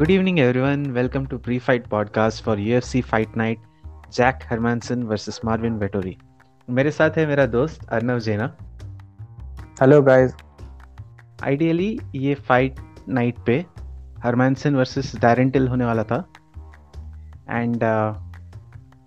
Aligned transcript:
Good 0.00 0.10
evening, 0.12 0.38
everyone. 0.40 0.84
Welcome 0.96 1.24
to 1.30 1.38
Pre-Fight 1.38 1.88
Podcast 1.90 2.42
for 2.44 2.52
UFC 2.56 3.00
Fight 3.08 3.34
Night. 3.40 3.58
Jack 4.12 4.38
Hermansson 4.50 5.02
versus 5.02 5.40
Marvin 5.44 5.72
Vettori 5.72 6.16
मेरे 6.68 6.90
साथ 6.90 7.10
है 7.10 7.26
मेरा 7.26 7.46
दोस्त 7.46 7.84
Arnav 7.88 8.18
Jaina. 8.18 8.46
Hello 9.82 10.00
guys 10.02 10.34
ideally 11.44 11.98
ये 12.14 12.34
fight 12.34 12.80
night 13.08 13.44
पे 13.46 13.66
Hermansson 14.24 14.76
versus 14.76 15.14
Darren 15.16 15.50
Till 15.50 15.68
होने 15.68 15.84
वाला 15.84 16.02
था। 16.02 16.24
And 17.50 17.80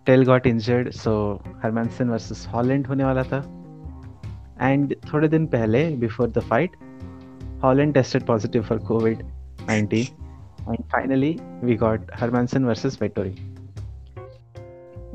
Till 0.05 0.25
got 0.25 0.47
injured 0.47 0.89
so 0.91 1.43
Hermansson 1.63 2.09
versus 2.09 2.47
Holland 2.53 2.87
होने 2.87 3.03
वाला 3.03 3.23
था। 3.23 3.43
एंड 4.61 4.95
थोड़े 5.13 5.27
दिन 5.27 5.47
पहले 5.47 5.89
before 5.95 6.29
the 6.29 6.39
fight 6.39 6.75
Holland 7.63 7.93
tested 7.93 8.25
positive 8.25 8.63
for 8.63 8.77
COVID 8.77 9.23
19 9.69 10.05
and 10.69 10.83
finally 10.91 11.35
we 11.63 11.75
got 11.75 12.11
Hermansson 12.19 12.65
versus 12.65 12.97
Vettori 13.01 13.35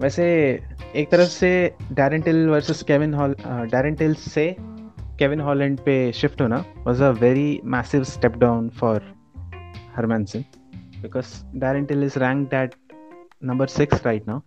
वैसे 0.00 0.26
एक 0.96 1.10
तरफ़ 1.10 1.28
से 1.28 1.50
Darren 1.92 2.22
Till 2.22 2.48
versus 2.48 2.82
Kevin 2.88 3.14
Hall 3.14 3.34
Darren 3.46 3.94
Till 3.94 4.14
से 4.24 4.54
केविन 5.18 5.40
हॉलैंड 5.40 5.78
पे 5.86 6.00
शिफ्ट 6.12 6.42
होना 6.42 6.64
was 6.86 7.02
a 7.02 7.10
very 7.20 7.48
massive 7.76 8.04
step 8.16 8.36
down 8.38 8.68
for 8.80 9.14
Hermansson 9.96 10.44
because 11.02 11.34
Darren 11.60 11.84
Till 11.84 12.04
is 12.04 12.18
ranked 12.18 12.54
at 12.54 12.74
number 13.40 13.66
6 13.66 14.04
right 14.04 14.26
now 14.26 14.42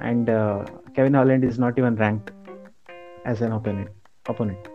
and 0.00 0.30
uh, 0.30 0.64
Kevin 0.94 1.14
Holland 1.14 1.44
is 1.44 1.58
not 1.58 1.78
even 1.78 1.96
ranked 1.96 2.32
as 3.24 3.42
an 3.42 3.52
opponent 3.52 3.88
opponent. 4.26 4.68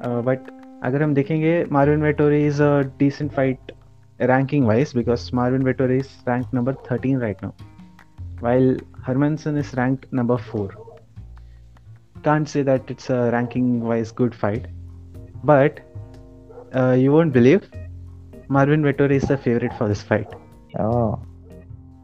uh, 0.00 0.20
but 0.20 0.50
अगर 0.84 1.02
हम 1.02 1.14
देखेंगे 1.14 1.64
Marvin 1.72 2.02
Vettori 2.02 2.46
is 2.46 2.62
a 2.62 2.80
decent 2.98 3.30
fight 3.32 3.72
ranking 4.20 4.66
wise 4.66 4.92
because 4.96 5.30
Marvin 5.34 5.62
Vettori 5.62 5.96
is 5.96 6.08
rank 6.28 6.54
number 6.54 6.74
thirteen 6.90 7.20
right 7.20 7.42
now 7.42 7.52
while 8.42 8.80
Hermansson 9.06 9.58
is 9.58 9.74
rank 9.76 10.06
number 10.14 10.36
four 10.42 10.76
can't 12.24 12.46
say 12.48 12.64
that 12.64 12.90
it's 12.90 13.10
a 13.10 13.28
ranking 13.30 13.82
wise 13.82 14.12
good 14.18 14.34
fight 14.34 14.66
but 15.44 15.80
you 16.98 17.12
won't 17.12 17.32
believe 17.32 17.60
Marvin 18.50 18.84
Vettori 18.84 19.16
is 19.16 19.32
the 19.32 19.36
favourite 19.36 19.72
for 19.72 19.88
this 19.88 20.04
fight 20.04 20.34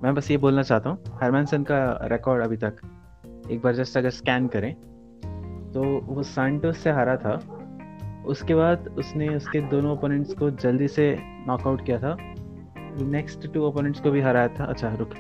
मैं 0.05 0.15
बस 0.15 0.31
ये 0.31 0.37
बोलना 0.37 0.63
चाहता 0.63 0.91
हूँ 0.91 1.19
हरमनसन 1.23 1.63
का 1.63 1.83
record 2.13 2.43
अभी 2.43 2.57
तक 2.57 2.81
एक 3.51 3.61
बार 3.63 3.75
जस्ट 3.75 3.97
अगर 3.97 4.11
स्कैन 4.11 4.47
करें 4.47 4.75
तो 5.73 5.83
वो 6.07 6.23
सेंटोस 6.23 6.79
से 6.79 6.91
हारा 6.91 7.17
था 7.17 7.41
उसके 8.27 8.55
बाद 8.55 8.89
उसने 8.99 9.29
उसके 9.29 9.61
दोनों 9.61 9.93
ओपोनेंट्स 9.93 10.35
को 10.35 10.51
जल्दी 10.51 10.89
से 10.89 11.17
नॉकआउट 11.21 11.85
किया 11.87 11.99
था। 11.99 12.17
नेक्स्ट 13.03 13.53
टू 13.53 13.63
ओपोनेंट्स 13.63 14.01
को 14.01 14.11
भी 14.11 14.21
हराया 14.21 14.49
था। 14.49 14.65
अच्छा 14.65 14.95
रुक। 14.95 15.15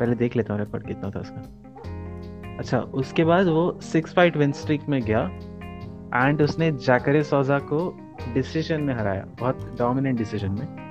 पहले 0.00 0.14
देख 0.14 0.36
लेता 0.36 0.52
हूँ 0.52 0.60
रिकॉर्ड 0.60 0.86
कितना 0.86 1.10
था 1.10 1.20
उसका। 1.20 2.56
अच्छा 2.58 2.80
उसके 2.80 3.24
बाद 3.24 3.46
वो 3.46 3.78
सिक्स 3.82 4.14
फाइट 4.14 4.36
विन 4.36 4.52
स्ट्रीक 4.52 4.88
में 4.88 5.02
गया 5.02 5.30
एंड 6.26 6.42
उसने 6.42 6.72
जैकरे 6.72 7.22
सोजा 7.22 7.58
को 7.58 7.98
डिसीज़न 8.34 8.80
में 8.80 8.94
हराया। 8.94 9.26
बहुत 9.40 9.78
डोमिनेंट 9.78 10.18
डिसीज़न 10.18 10.50
में। 10.50 10.82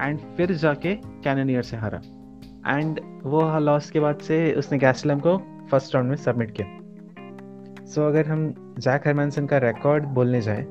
एंड 0.00 0.18
फिर 0.18 0.52
जाके 0.52 0.94
कैननियर 0.94 1.62
से 1.62 1.76
हारा। 1.76 2.00
एंड 2.76 3.00
वो 3.24 3.58
लॉस 3.58 3.90
के 3.90 4.00
बाद 4.00 4.18
से 4.18 4.52
उसने 4.52 4.78
गैसलम 4.78 5.18
को 5.18 5.38
फ़र्स्ट 5.70 5.94
राउंड 5.94 6.08
में 6.08 6.16
सबमिट 6.16 6.50
किया। 6.50 6.78
सो 7.86 8.00
so, 8.00 8.08
अगर 8.08 8.26
हम 8.26 8.67
जैक 8.78 9.06
हरमैनसन 9.06 9.46
का 9.46 9.58
रिकॉर्ड 9.58 10.04
बोलने 10.14 10.40
जाए 10.40 10.62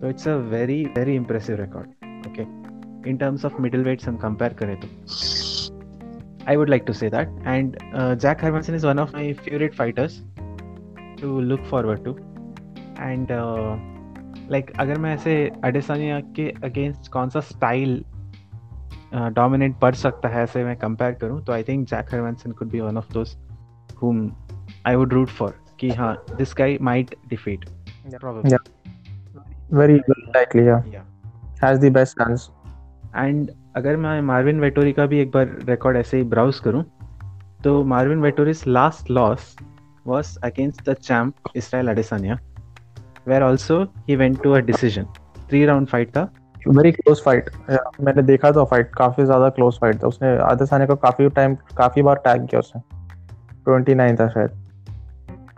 तो 0.00 0.08
it's 0.08 0.28
a 0.28 0.34
very 0.50 0.82
very 0.96 1.14
impressive 1.16 1.56
record 1.56 2.26
okay 2.28 2.42
in 3.10 3.16
terms 3.20 3.44
of 3.44 3.60
middle 3.62 3.84
weights 3.84 4.08
हम 4.08 4.16
कंपेयर 4.16 4.52
करें 4.60 4.76
तो 4.80 4.88
I 6.48 6.56
would 6.56 6.68
like 6.68 6.84
to 6.86 6.92
say 6.92 7.10
that 7.10 7.28
and 7.46 7.76
Jack 7.94 8.44
Hermansson 8.44 8.74
is 8.74 8.86
one 8.86 8.98
of 8.98 9.16
my 9.16 9.32
favourite 9.40 9.74
fighters 9.74 10.20
to 11.20 11.40
look 11.40 11.64
forward 11.70 12.04
to 12.04 12.16
and 13.00 13.28
like 14.50 14.72
अगर 14.80 14.98
मैं 14.98 15.14
ऐसे 15.14 15.34
Adesanya 15.64 16.20
के 16.36 16.48
against 16.64 17.12
कौन 17.12 17.30
सा 17.30 17.40
style 17.48 18.02
dominate 19.14 19.78
पढ़ 19.80 19.94
सकता 19.94 20.28
है 20.28 20.42
ऐसे 20.42 20.64
मैं 20.64 20.76
कंपेयर 20.76 21.12
करूँ 21.20 21.44
तो 21.44 21.52
I 21.52 21.62
think 21.62 21.86
Jack 21.88 22.14
Hermansson 22.14 22.52
could 22.52 22.70
be 22.70 22.80
one 22.80 22.96
of 22.96 23.12
those 23.12 23.36
whom 23.96 24.36
I 24.84 24.96
would 24.96 25.12
root 25.12 25.30
for. 25.30 25.54
कि 25.80 25.90
हाँ 25.90 26.14
this 26.36 26.54
guy 26.58 26.76
might 26.80 27.14
defeat 27.28 27.64
probably 28.14 28.56
very 29.76 29.96
likely 29.96 30.62
has 31.62 31.80
the 31.80 31.92
best 31.92 32.18
chance 32.18 32.50
and 33.16 33.50
अगर 33.76 33.96
मैं 33.96 34.20
मार्विन 34.22 34.60
वेटोरी 34.60 34.92
का 34.92 35.06
भी 35.06 35.20
एक 35.20 35.30
बार 35.30 35.56
रिकॉर्ड 35.68 35.96
ऐसे 35.96 36.16
ही 36.16 36.22
ब्राउज 36.24 36.58
करूँ 36.58 36.84
तो 37.64 37.82
Marvin 37.84 38.20
Vettori's 38.20 38.62
last 38.66 39.10
loss 39.10 39.56
was 40.06 40.36
against 40.44 40.88
the 40.90 40.94
champ 40.94 41.56
Israel 41.56 41.88
Adesanya 41.88 42.38
where 43.28 43.42
also 43.42 43.82
he 44.08 44.16
went 44.16 44.42
to 44.42 44.52
a 44.52 44.58
decision 44.58 45.06
three 45.48 45.64
round 45.66 45.86
fight 45.86 46.10
था. 46.10 46.22
वेरी 46.68 46.92
क्लोज 46.92 47.22
फाइट 47.24 47.50
मैंने 48.00 48.22
देखा 48.22 48.50
था 48.52 48.64
फाइट 48.64 48.94
काफ़ी 48.94 49.24
ज़्यादा 49.24 49.48
क्लोज 49.48 49.78
फाइट 49.80 50.02
था. 50.02 50.06
उसने 50.06 50.36
अडेसानिया 50.36 50.86
को 50.86 50.96
काफ़ी 50.96 51.28
टाइम 51.28 51.54
काफ़ी 51.76 52.02
बार 52.02 52.16
टैग 52.24 52.46
किया 52.46 52.58
उसने. 52.58 52.82
29 53.64 54.20
था 54.20 54.28
शायद. 54.28 54.67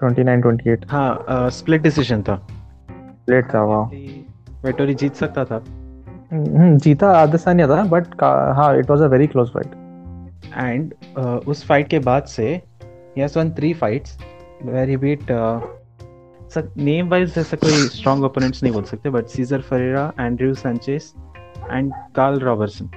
29 0.03 0.43
28 0.43 0.91
हाँ 0.91 1.51
स्प्लिट 1.51 1.83
डिसीज़न 1.83 2.23
था। 2.23 2.37
स्प्लिट 2.47 3.55
था 3.55 3.63
वाह 3.65 3.85
वेटोरी 4.65 4.95
जीत 4.95 5.15
सकता 5.15 5.45
था? 5.45 5.63
हम्म 6.33 6.77
जीता 6.79 7.11
आदेसानिया 7.13 7.69
था 7.69 7.83
बट 7.85 8.23
हाँ 8.57 8.77
it 8.79 8.91
was 8.91 9.03
a 9.03 9.07
very 9.07 9.27
close 9.27 9.51
fight 9.51 9.75
and 10.57 10.95
उस 11.49 11.65
फाइट 11.67 11.89
के 11.89 11.99
बाद 11.99 12.25
से 12.27 12.49
he 12.55 13.21
has 13.21 13.39
won 13.39 13.51
three 13.51 13.73
fights 13.75 14.19
where 14.65 14.89
he 14.89 14.97
beat 14.97 15.27
sir 16.55 16.73
name 16.77 17.09
wise 17.09 17.35
जैसा 17.35 17.57
कोई 17.57 17.73
स्ट्रॉन्ग 17.89 18.25
ओपोनेंट्स 18.25 18.63
नहीं 18.63 18.73
बोल 18.73 18.83
सकते 18.83 19.11
but 19.11 19.27
Cesar 19.27 19.61
Ferreira 19.61 20.13
Andrew 20.21 20.55
Sanchez 20.55 21.13
and 21.71 21.93
Karl 22.17 22.41
Roberton 22.41 22.91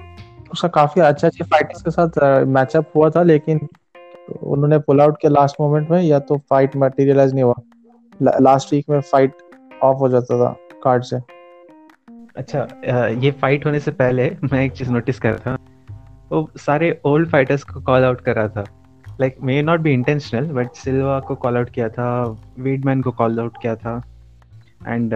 उसका 0.51 0.67
काफ़ी 0.67 1.01
अच्छा 1.01 1.27
अच्छी 1.27 1.43
फाइटर्स 1.43 1.81
के 1.81 1.91
साथ 1.91 2.19
मैचअप 2.47 2.91
हुआ 2.95 3.09
था 3.09 3.23
लेकिन 3.23 3.59
तो 4.27 4.39
उन्होंने 4.51 4.77
पुल 4.79 5.01
आउट 5.01 5.17
के 5.21 5.29
लास्ट 5.29 5.55
मोमेंट 5.61 5.89
में 5.91 6.01
या 6.01 6.19
तो 6.19 6.37
फाइट 6.49 6.75
मटेरियलाइज 6.75 7.33
नहीं 7.33 7.43
हुआ? 7.43 7.55
लास्ट 8.21 8.73
वीक 8.73 8.89
में 8.89 8.99
फाइट 9.01 9.33
ऑफ़ 9.83 9.97
हो 9.97 10.09
जाता 10.09 10.37
था 10.39 10.55
कार्ड 10.83 11.03
से। 11.03 11.17
अच्छा 12.37 12.67
ये 13.09 13.31
फाइट 13.31 13.65
होने 13.65 13.79
से 13.79 13.91
पहले 13.91 14.29
मैं 14.53 14.63
एक 14.65 14.71
चीज़ 14.71 14.91
नोटिस 14.91 15.19
कर 15.19 15.29
रहा 15.29 15.55
था। 15.55 15.57
वो 16.31 16.49
सारे 16.57 17.01
ओल्ड 17.05 17.29
फाइटर्स 17.29 17.63
को 17.63 17.81
कॉल 17.81 18.03
आउट 18.03 18.21
कर 18.21 18.35
रहा 18.35 18.47
था। 18.47 18.63
Like 19.21 19.35
may 19.41 19.61
not 19.61 19.79
be 19.79 19.91
intentional 19.93 20.47
but 20.47 20.71
Silva 20.75 21.19
को 21.19 21.35
कॉल 21.35 21.57
आउट 21.57 21.69
किया 21.69 21.89
था 21.89 22.05
वीडमैन 22.59 23.01
को 23.01 23.11
कॉल 23.11 23.39
आउट 23.39 23.57
किया 23.61 23.75
था 23.75 24.01
एंड 24.87 25.13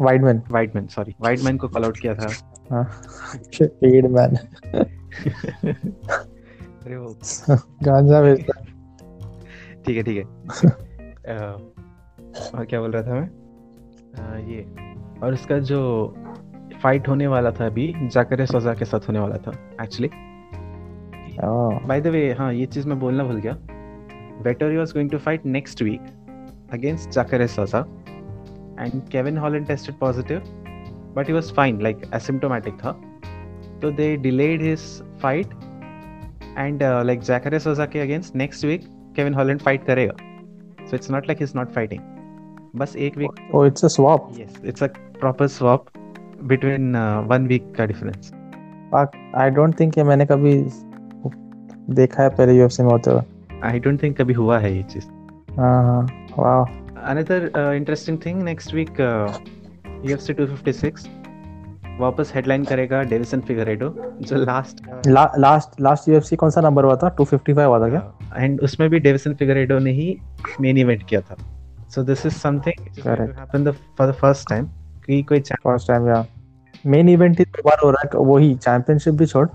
वाइडमैन 0.00 0.42
वाइडमैन 0.50 0.86
सॉरी 0.86 1.14
वाइडमैन 1.20 1.56
को 1.56 1.68
कॉल 1.68 1.84
आउट 1.84 1.98
किया 1.98 2.14
था। 2.14 2.28
वीडमैन 3.62 4.36
अरे 6.84 6.96
वो 7.02 7.08
गांजा 7.84 8.20
बेचता 8.22 8.64
ठीक 9.86 9.96
है 9.96 10.02
ठीक 10.02 10.18
है। 10.18 10.24
और 12.54 12.64
क्या 12.64 12.80
बोल 12.80 12.90
रहा 12.90 13.02
था 13.02 13.14
मैं? 13.14 13.30
आ, 14.18 14.38
ये 14.38 14.66
और 15.22 15.34
उसका 15.34 15.58
जो 15.58 16.14
फाइट 16.82 17.08
होने 17.08 17.26
वाला 17.26 17.50
था 17.50 17.66
अभी 17.66 17.94
जाकर 18.12 18.46
सोजा 18.46 18.74
के 18.74 18.84
साथ 18.84 19.08
होने 19.08 19.18
वाला 19.18 19.36
था 19.36 19.52
एक्चुअली 19.82 20.10
बाय 21.86 22.00
द 22.00 22.06
वे 22.06 22.32
हाँ 22.38 22.52
ये 22.54 22.66
चीज़ 22.66 22.88
मैं 22.88 22.98
बोलना 23.00 23.24
भूल 23.24 23.36
गया। 23.36 23.52
Vettori 24.42 24.76
was 24.76 24.92
going 24.92 25.10
to 25.10 25.18
fight 25.18 25.46
next 25.46 25.82
week 25.82 26.00
against 26.72 27.10
Jacare 27.10 27.46
Souza. 27.46 27.78
And 28.80 29.08
Kevin 29.08 29.38
Holland 29.38 29.66
tested 29.66 29.94
positive 29.98 30.42
but 31.16 31.28
he 31.28 31.32
was 31.32 31.52
fine 31.54 31.82
like 31.82 32.00
asymptomatic 32.14 32.74
था। 32.74 32.92
तो 33.82 33.90
they 33.90 34.16
delayed 34.16 34.62
his 34.62 34.80
fight 35.22 35.46
and 36.58 36.82
like 36.82 37.20
Jacare 37.20 37.58
Souza 37.58 37.86
के 37.86 38.00
against 38.00 38.36
next 38.36 38.64
week 38.64 38.84
Kevin 39.16 39.34
Holland 39.34 39.60
fight 39.60 39.84
करेगा 39.84 40.14
so 40.86 40.96
it's 40.96 41.10
not 41.10 41.26
like 41.26 41.42
is 41.42 41.52
not 41.56 41.72
fighting 41.72 42.00
बस 42.76 42.96
एक 42.96 43.18
week 43.18 43.54
oh 43.54 43.66
it's 43.66 43.84
a 43.84 43.88
swap 43.88 44.26
yes 44.40 44.60
it's 44.64 44.82
a 44.82 44.86
proper 45.20 45.46
swap 45.46 45.84
between 46.44 46.96
one 47.26 47.46
week 47.46 47.74
का 47.74 47.86
difference 47.86 48.32
I 49.34 49.50
don't 49.50 49.80
think 49.80 49.98
ये 49.98 50.04
मैंने 50.04 50.26
कभी 50.26 50.54
देखा 51.94 52.22
है 52.22 52.28
पहले 52.28 52.56
यूएफसी 52.56 52.82
में 52.82 52.90
होते 52.90 53.10
हुए। 53.10 53.20
आई 53.64 53.78
डोंट 53.78 54.02
थिंक 54.02 54.20
कभी 54.20 54.32
हुआ 54.32 54.58
है 54.58 54.76
ये 54.76 54.82
चीज़। 54.82 55.04
हाँ 55.56 55.82
हाँ। 55.84 56.26
Wow 56.38 56.64
another 57.02 57.50
interesting 57.76 58.18
thing 58.26 58.42
next 58.42 58.74
week 58.74 59.00
UFC 60.04 60.34
256 60.34 61.06
वापस 61.98 62.32
हेडलाइन 62.34 62.64
करेगा 62.64 63.02
डेविसन 63.02 63.40
फिगरेडो 63.40 63.88
जो 64.20 64.36
लास्ट 64.36 64.80
लास्ट 65.06 65.80
लास्ट 65.80 66.08
यूएफसी 66.08 66.36
कौन 66.36 66.50
सा 66.50 66.60
नंबर 66.60 66.84
हुआ 66.84 66.96
था? 66.96 67.16
255 67.16 67.66
हुआ 67.66 67.80
था 67.80 67.88
क्या? 67.88 68.12
एंड 68.36 68.60
उसमें 68.60 68.90
भी 68.90 68.98
डेविसन 68.98 69.34
फिगरेडो 69.34 69.78
ने 69.78 69.90
ही 69.90 70.18
मेन 70.60 70.78
इवेंट 70.78 71.02
किया 71.08 71.20
था। 71.20 71.36
So 71.88 72.02
this 72.02 72.26
is 72.26 72.34
something 72.34 73.08
happened 73.64 73.72
for 73.98 74.10
the 74.10 74.12
first 74.12 74.48
time 74.50 74.64
कि 75.06 75.22
कोई 75.22 75.40
फ़र्स्ट 75.40 75.88
टाइम 75.88 76.08
या 76.08 76.26
मेन 76.86 77.08
इवेंट 77.08 77.38
ही 77.38 77.44
दो 77.44 77.62
बार 77.62 77.78
हो 77.84 77.90
रहा 77.90 78.02
है 78.04 78.24
वही 78.24 78.54
चैंपियनशिप 78.54 79.14
भी 79.14 79.26
छोड़ 79.26 79.48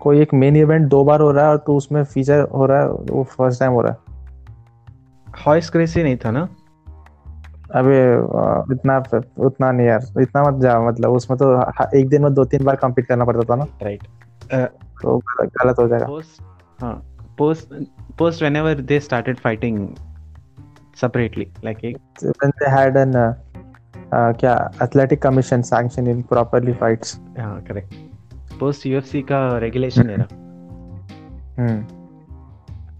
कोई 0.00 0.20
एक 0.20 0.34
मेन 0.34 0.56
इवेंट 0.56 0.88
दो 0.88 1.04
बार 1.04 1.20
हो 1.20 1.30
रहा 1.30 1.44
है 1.44 1.50
और 1.50 1.56
तो 1.56 1.76
उसमें 1.76 2.04
फीचर 2.04 2.40
हो 2.40 2.66
रहा 2.66 2.80
है 2.80 2.88
वो 2.88 3.24
फ़र्स्ट 3.24 3.60
टाइम 3.60 3.72
हो 3.72 3.80
रहा 3.80 3.92
है। 3.92 3.98
हॉइस 5.46 5.70
क्रेसी 5.70 6.02
नहीं 6.02 6.16
था 6.16 6.30
ना? 6.30 6.48
अभी 7.74 7.96
इतना 8.74 8.98
तो, 9.00 9.20
उतना 9.46 9.70
नहीं 9.72 9.86
यार 9.86 10.20
इतना 10.20 10.42
मत 10.42 10.60
जा 10.62 10.78
मतलब 10.80 11.12
उसमें 11.12 11.38
तो 11.38 11.52
एक 11.98 12.08
दिन 12.08 12.22
में 12.22 12.32
दो 12.34 12.44
तीन 12.44 12.64
बार 12.64 12.76
कंप्लीट 12.76 13.06
करना 13.06 13.24
पड़ता 13.24 13.44
था 13.50 13.56
ना? 13.56 13.66
राइट 13.82 14.02
तो 15.02 15.16
गलत 15.40 15.78
हो 15.78 15.88
जाएगा। 15.88 16.06
Post 17.38 17.72
post 18.18 18.42
whenever 18.42 18.80
they 18.80 19.00
started 19.00 19.38
fighting 19.38 19.88
separately 21.00 21.46
like 21.64 21.78
when 22.24 22.50
they 22.50 22.70
had 22.70 22.96
an 22.96 23.12
क्या 24.14 24.54
athletic 24.82 25.22
commission 25.22 25.62
sanction 25.62 26.06
in 26.06 26.22
properly 26.22 26.72
fights 26.72 27.20
हाँ 27.38 27.60
करेक्ट 27.62 27.94
पोस्ट 28.60 28.86
यूएफसी 28.86 29.22
का 29.22 29.58
रेगुलेशन 29.58 30.10
है 30.10 30.16
ना 30.16 30.26
हम्म 31.58 31.78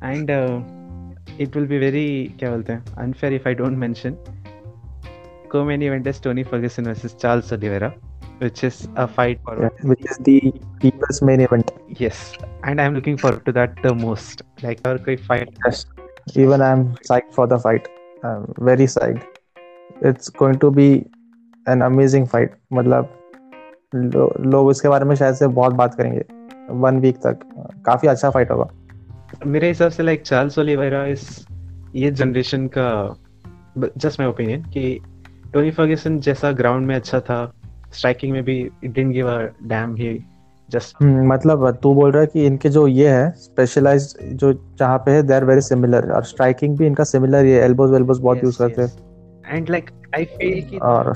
and 0.05 0.31
it 1.41 1.57
will 1.57 1.67
be 1.67 1.79
very 1.79 2.37
क्या 2.39 2.51
बोलते 2.51 2.73
हैं 2.73 2.85
unfair 2.99 3.33
if 3.33 3.49
I 3.49 3.55
don't 3.55 3.79
mention 3.79 4.17
co-main 5.57 5.87
event 5.89 6.07
is 6.13 6.21
Tony 6.29 6.45
Ferguson 6.53 6.93
versus 6.93 7.17
Charles 7.25 7.53
Oliveira 7.59 7.95
which 8.39 8.63
is 8.65 8.89
a 8.97 9.07
fight 9.09 9.39
for 9.45 9.55
yeah, 9.63 9.89
which 9.91 10.05
is 10.11 10.19
the 10.29 10.39
people's 10.81 11.21
main 11.23 11.41
event 11.41 11.71
yes 12.01 12.23
and 12.65 12.81
I'm 12.81 12.95
looking 12.95 13.17
forward 13.17 13.45
to 13.47 13.53
that 13.59 13.83
the 13.83 13.95
most 14.07 14.43
like 14.63 14.83
अगर 14.87 15.05
कोई 15.05 15.17
fight 15.29 15.63
yes 15.67 15.85
even 16.45 16.67
I'm 16.71 16.87
psyched 17.11 17.35
for 17.39 17.47
the 17.53 17.59
fight 17.67 17.89
I'm 18.23 18.47
very 18.71 18.89
psyched 18.95 19.41
it's 20.11 20.29
going 20.43 20.59
to 20.65 20.71
be 20.81 20.89
an 21.67 21.83
amazing 21.83 22.27
fight 22.35 22.57
मतलब 22.73 23.13
लो, 23.95 24.33
लोग 24.41 24.67
उसके 24.67 24.89
बारे 24.89 25.05
में 25.05 25.15
शायद 25.17 25.35
से 25.35 25.47
बहुत 25.47 25.73
बात 25.73 25.95
करेंगे 25.95 26.25
वन 26.85 26.99
वीक 27.01 27.17
तक 27.27 27.41
काफ़ी 27.87 28.09
अच्छा 28.09 28.31
फाइट 28.31 28.51
होगा 28.51 28.69
मेरे 29.47 29.69
हिसाब 29.69 29.91
से 29.91 30.03
लाइक 30.03 30.23
चार्ल्स 30.23 30.59
ओलिवेरा 30.59 31.05
इस 31.07 31.47
ये 31.95 32.11
जनरेशन 32.11 32.67
का 32.77 32.89
जस्ट 33.79 34.21
माय 34.21 34.29
ओपिनियन 34.29 34.63
कि 34.63 35.01
टोनी 35.53 35.71
फर्ग्यूसन 35.71 36.19
जैसा 36.21 36.53
ग्राउंड 36.53 36.87
में 36.87 36.95
अच्छा 36.95 37.21
था 37.21 37.39
स्ट्राइकिंग 37.93 38.33
में 38.33 38.43
भी 38.45 38.63
didn't 38.85 39.13
give 39.13 39.29
a 39.29 39.39
damn 39.63 39.95
he 39.95 40.19
just 40.69 41.03
मतलब 41.03 41.71
तू 41.83 41.95
बोल 41.95 42.11
रहा 42.13 42.21
है 42.21 42.27
कि 42.27 42.47
इनके 42.47 42.69
जो 42.69 42.87
ये 42.89 43.09
है 43.09 43.31
स्पेशलाइज्ड 43.31 44.37
जो 44.37 44.53
जहाँ 44.79 44.99
पे 44.99 45.11
है 45.11 45.23
दे 45.23 45.35
आर 45.35 45.45
वेरी 45.45 45.61
सिमिलर 45.61 46.11
और 46.13 46.25
स्ट्राइकिंग 46.25 46.77
भी 46.79 46.87
इनका 46.87 47.05
सिमिलर 47.05 47.45
ही 47.45 47.51
है 47.51 47.63
एल्बोज 47.65 47.91
वेल्बोज 47.91 48.21
बहुत 48.21 48.45
यूज़ 48.45 48.59
करते 48.59 48.83
हैं 48.83 49.57
एंड 49.57 49.71
लाइक 49.71 49.91
आई 50.15 50.25
फील 50.25 50.61
कि 50.63 50.79
और 50.83 51.13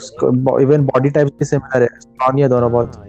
इवन 0.62 0.86
बॉडी 0.86 1.10
टाइप 1.10 1.28
भी 1.38 1.44
सिमिलर 1.44 1.82
है 1.82 1.88
स्ट्रॉन्ग 2.00 2.40
है 2.40 2.48
दोनों 2.48 2.70
बहुत। 2.72 3.02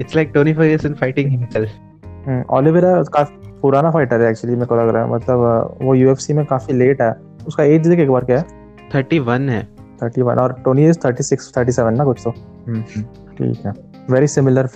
It's 0.00 0.16
like 0.16 0.30
Tony 0.34 0.54
Ferguson 0.54 0.94
fighting 0.94 1.30
himself 1.30 2.50
Oliveira 2.50 3.02
काफ़ी 3.12 3.52
पुराना 3.62 3.90
फाइटर 3.90 4.20
है 4.22 4.30
एक्चुअली 4.30 4.56
मेरे 4.56 4.66
को 4.66 4.76
लग 4.76 4.88
रहा 4.88 5.04
है। 5.04 5.10
मतलब 5.10 5.78
वो 5.82 5.94
यूएफसी 5.94 6.32
में 6.32 6.44
काफ़ी 6.46 6.74
लेट 6.74 7.02
है। 7.02 7.12
उसका 7.46 7.64
एज 7.64 7.86
देख 7.88 7.98
एक 7.98 8.10
बार 8.10 8.24
क्या 8.24 8.38
है? 8.38 8.44
31 8.92 9.48
है। 9.50 9.66
31 10.02 10.38
और 10.38 10.52
टोनी 10.64 10.86
इज़ 10.88 10.98
36 10.98 11.52
37 11.54 11.96
ना 11.96 12.04
कुछ 12.04 12.20
तो। 12.24 12.30
ठीक 12.30 13.66
है। 13.66 13.72
वेरी 14.10 14.26
सिमिलर 14.26 14.68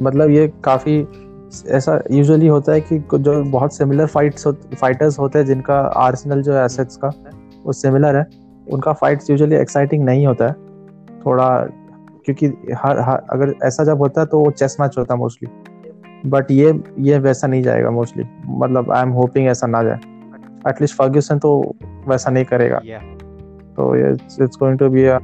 मतलब 0.00 0.30
ये 0.30 0.46
काफ़ी 0.64 0.96
ऐसा 1.68 2.00
यूजुअली 2.10 2.46
होता 2.46 2.72
है 2.72 2.80
कि 2.80 2.98
जो 3.14 3.42
बहुत 3.42 3.74
सिमिलर 3.76 4.06
फाइट्स 4.06 4.46
फाइटर्स 4.80 5.18
होते 5.18 5.38
हैं 5.38 5.46
जिनका 5.46 5.78
आर्सेनल 5.98 6.42
जो 6.42 6.56
एसेट्स 6.64 6.96
का 6.96 7.12
वो 7.64 7.72
सिमिलर 7.72 8.16
है। 8.16 8.24
उनका 8.72 8.92
फाइट्स 8.92 9.30
यूजुअली 9.30 9.56
एक्साइटिंग 9.56 10.04
नहीं 10.04 10.26
होता 10.26 10.46
है। 10.46 10.52
थोड़ा 11.26 11.48
क्योंकि 12.24 12.46
हर, 12.74 12.98
हर 13.00 13.22
अगर 13.30 13.54
ऐसा 13.64 13.84
जब 13.84 13.98
होता 13.98 14.20
है 14.20 14.26
तो 14.26 14.40
वो 14.40 14.50
चेस 14.50 14.76
मैच 14.80 14.94
होता 14.98 15.14
है 15.14 15.20
मोस्टली 15.20 16.30
बट 16.30 16.50
ये 16.50 16.72
ये 16.98 17.18
वैसा 17.18 17.46
नहीं 17.46 17.62
जाएगा 17.62 17.90
मोस्टली 17.90 18.24
मतलब 18.48 18.90
आई 18.92 19.02
एम 19.02 19.10
होपिंग 19.10 19.48
ऐसा 19.48 19.66
ना 19.66 19.82
जाए। 19.82 19.98
एटलीस्ट 20.68 20.96
फर्ग्यूसन 20.96 21.38
तो 21.38 21.74
वैसा 22.08 22.30
नहीं 22.30 22.44
करेगा। 22.44 22.80
या 22.84 23.00
तो 23.80 23.96
ये 23.96 24.12
it's 24.12 24.56
going 24.56 24.78
to 24.78 24.88
be 24.88 25.04
a 25.04 25.18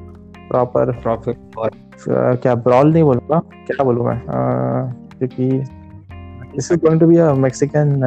proper 0.48 0.92
proper 0.92 1.50
और 1.58 1.70
uh, 1.70 2.42
क्या 2.42 2.54
ब्रॉल 2.54 2.92
नहीं 2.92 3.02
बोलूँगा? 3.02 3.38
क्या 3.38 3.84
बोलूँ 3.84 4.06
मैं 4.06 4.22
uh, 4.22 5.16
क्योंकि 5.18 5.48
this 6.56 6.72
is 6.72 6.80
going 6.80 7.00
to 7.00 7.06
be 7.06 7.16
a 7.16 7.32
Mexican 7.32 8.00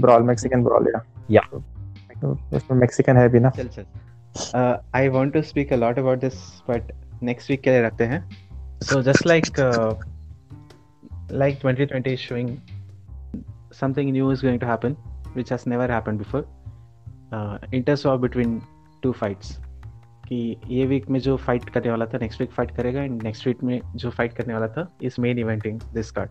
brawl 0.00 0.22
Mexican 0.22 0.64
brawl 0.64 0.92
या 0.96 1.02
Yeah. 1.30 1.62
तो 2.22 2.56
इसमें 2.56 2.78
मैक्सिकन 2.78 3.16
है 3.16 3.28
भी 3.28 3.40
ना? 3.40 3.50
चल 3.50 3.68
चल. 3.68 3.84
I 4.94 5.08
want 5.08 5.32
to 5.32 5.42
speak 5.42 5.72
a 5.72 5.76
lot 5.76 5.98
about 5.98 6.18
this 6.18 6.34
but 6.70 6.92
next 7.22 7.50
week 7.50 7.60
के 7.60 7.70
लिए 7.70 7.82
रखते 7.82 8.04
हैं. 8.04 8.30
So 8.82 9.02
just 9.02 9.26
like 9.26 9.44
like 11.42 11.56
2020 11.60 12.10
is 12.12 12.20
showing 12.20 12.48
something 13.72 14.10
new 14.12 14.26
is 14.32 14.42
going 14.42 14.58
to 14.58 14.66
happen 14.66 14.96
which 15.36 15.48
has 15.48 15.66
never 15.66 15.86
happened 15.92 16.18
before. 16.18 16.44
Uh, 17.32 17.58
interswap 17.72 18.20
between 18.20 18.62
two 19.06 19.14
fights. 19.20 19.52
कि 20.28 20.56
ये 20.68 20.84
week 20.86 21.08
में 21.10 21.18
जो 21.20 21.36
fight 21.36 21.68
करने 21.68 21.90
वाला 21.90 22.06
था 22.06 22.18
नेक्स्ट 22.18 22.40
वीक 22.40 22.50
फाइट 22.50 22.70
करेगा 22.76 23.02
एंड 23.02 23.22
नेक्स्ट 23.22 23.46
वीक 23.46 23.62
में 23.64 23.80
जो 23.96 24.10
फाइट 24.10 24.32
करने 24.32 24.54
वाला 24.54 24.68
था 24.68 24.86
is 25.02 25.20
main 25.20 25.38
eventing 25.38 25.80
this 25.94 26.10
card 26.10 26.30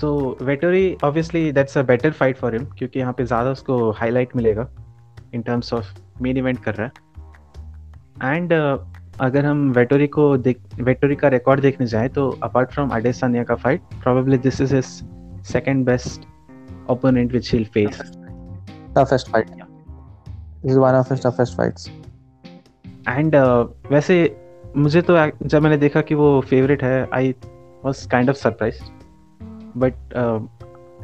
so 0.00 0.38
Vettori 0.42 0.96
obviously 1.04 1.52
that's 1.52 1.78
a 1.78 1.82
better 1.82 2.10
fight 2.10 2.36
for 2.36 2.54
him 2.54 2.64
क्योंकि 2.64 3.00
यहाँ 3.00 3.12
पे 3.12 3.24
ज़्यादा 3.24 3.50
उसको 3.50 3.90
हाईलाइट 3.90 4.36
मिलेगा 4.36 4.68
in 5.34 5.42
terms 5.42 5.72
of 5.74 5.86
main 6.22 6.36
event 6.36 6.62
कर 6.64 6.74
रहा 6.74 6.86
है। 6.86 8.34
एंड 8.34 8.52
uh, 8.52 8.78
अगर 9.20 9.44
हम 9.44 9.70
वेटोरी 9.72 10.06
को 10.06 10.36
देख 10.36 10.60
वेटोरी 10.80 11.16
का 11.16 11.28
रिकॉर्ड 11.28 11.60
देखने 11.60 11.86
जाए 11.86 12.08
तो 12.08 12.28
अपार्ट 12.42 12.72
फ्रॉम 12.72 12.90
अडेसानिया 12.90 13.44
का 13.44 13.54
fight 13.54 13.80
probably 14.02 14.38
this 14.38 14.60
is 14.60 14.74
his 14.74 14.84
second 15.52 15.86
best 15.86 16.26
opponent 16.90 17.32
which 17.32 17.52
he'll 17.52 17.64
face 17.64 18.02
toughest 18.96 19.28
fight. 19.30 19.65
Is 20.66 20.78
one 20.78 20.96
of 21.00 21.10
his 21.12 21.20
toughest 21.24 21.56
fights. 21.58 21.88
And 23.08 23.34
वैसे 23.90 24.14
मुझे 24.76 25.02
तो 25.02 25.16
जब 25.42 25.62
मैंने 25.62 25.76
देखा 25.76 26.00
कि 26.00 26.14
वो 26.14 26.40
फेवरेट 26.40 26.82
है 26.82 27.08
I 27.14 27.34
was 27.84 28.06
kind 28.12 28.30
of 28.30 28.36
surprised 28.36 28.80
but 29.76 30.16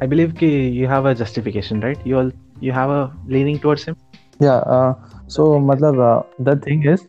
I 0.01 0.07
believe 0.07 0.31
कि 0.31 0.49
you 0.81 0.87
have 0.89 1.09
a 1.09 1.13
justification 1.13 1.81
right 1.81 2.07
you 2.07 2.21
you 2.63 2.73
have 2.73 2.91
a 2.91 3.27
leaning 3.29 3.59
towards 3.59 3.89
him 3.89 3.95
uh, 4.43 4.93
so 5.35 5.47
मतलब 5.61 5.95
द 6.41 6.59
थिंग 6.67 6.85
इज़ 6.85 7.01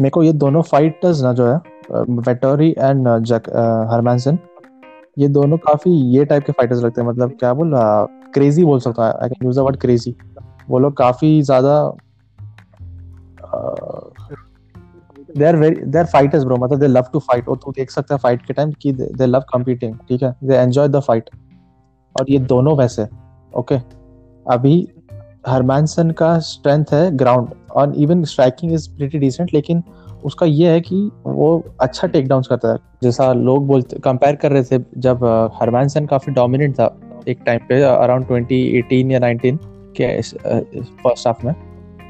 मेरे 0.00 0.10
को 0.10 0.22
ये 0.22 0.32
दोनों 0.32 0.62
फाइटर्स 0.62 1.22
ना 1.22 1.32
जो 1.32 1.46
है 1.46 1.56
वेटोरी 2.28 2.70
एंड 2.70 3.08
जैक 3.24 3.48
हरमैनसन 3.92 4.38
ये 5.18 5.28
दोनों 5.28 5.56
काफ़ी 5.58 5.90
ये 6.16 6.24
टाइप 6.24 6.44
के 6.44 6.52
फाइटर्स 6.52 6.82
लगते 6.84 7.00
हैं। 7.00 7.08
मतलब 7.08 7.36
क्या 7.40 7.52
बोल 7.54 7.72
क्रेजी 8.34 8.64
बोल 8.64 8.80
सकता 8.80 9.06
हूँ। 9.06 9.12
I 9.22 9.28
can 9.28 9.46
use 9.46 9.56
the 9.58 9.62
word 9.62 9.76
crazy 9.80 10.14
वो 10.68 10.78
लोग 10.78 10.96
काफ़ी 10.96 11.42
ज़्यादा 11.42 11.92
they 15.38 15.44
are 15.44 15.56
very 15.56 15.76
they 15.84 15.98
are 15.98 16.04
fighters 16.04 16.44
bro 16.44 16.56
मतलब 16.56 16.78
दे 16.78 16.86
लव 16.86 17.04
टू 17.12 17.18
फाइट 17.18 17.48
और 17.48 17.56
तू 17.56 17.70
देख 17.70 17.90
सकता 17.90 18.14
है 18.14 18.18
फाइट 18.18 18.46
के 18.46 18.52
टाइम 18.54 18.72
कि 18.72 18.92
दे 18.92 19.26
लव 19.26 19.44
कम्पीटिंग 19.52 19.94
ठीक 20.08 20.22
है? 20.22 20.34
दे 20.44 20.54
एंजॉय 20.54 20.88
द 20.88 21.00
फाइट 21.00 21.30
और 22.20 22.30
ये 22.30 22.38
दोनों 22.38 22.76
वैसे 22.78 23.08
ओके 23.58 23.74
अभी 24.50 24.88
हरमैनसन 25.48 26.10
का 26.10 26.38
स्ट्रेंथ 26.38 26.84
है 26.92 27.16
ग्राउंड 27.16 27.48
और 27.72 27.94
even 27.96 28.24
striking 28.24 28.72
is 28.72 28.90
pretty 28.90 29.18
decent 29.18 29.54
लेकिन 29.54 29.82
उसका 30.24 30.46
ये 30.46 30.70
है 30.70 30.80
कि 30.80 31.10
वो 31.26 31.64
अच्छा 31.80 32.06
टेक 32.08 32.28
डाउन 32.28 32.42
करता 32.42 32.72
है। 32.72 32.78
जैसा 33.02 33.32
लोग 33.32 33.66
बोलते 33.66 33.98
कंपेयर 33.98 34.36
कर 34.36 34.52
रहे 34.52 34.64
थे 34.64 34.84
जब 34.96 35.24
हरमैनसन 35.54 36.06
काफ़ी 36.06 36.32
डोमिनेंट 36.32 36.74
था 36.74 36.96
एक 37.28 37.38
टाइम 37.46 37.60
पे 37.68 37.82
अराउंड 37.82 38.24
2018 38.24 39.10
या 39.10 39.20
19 39.20 39.77
के 39.96 40.20
फ़र्स्ट 40.22 41.26
हाफ़ 41.26 41.46
में। 41.46 41.54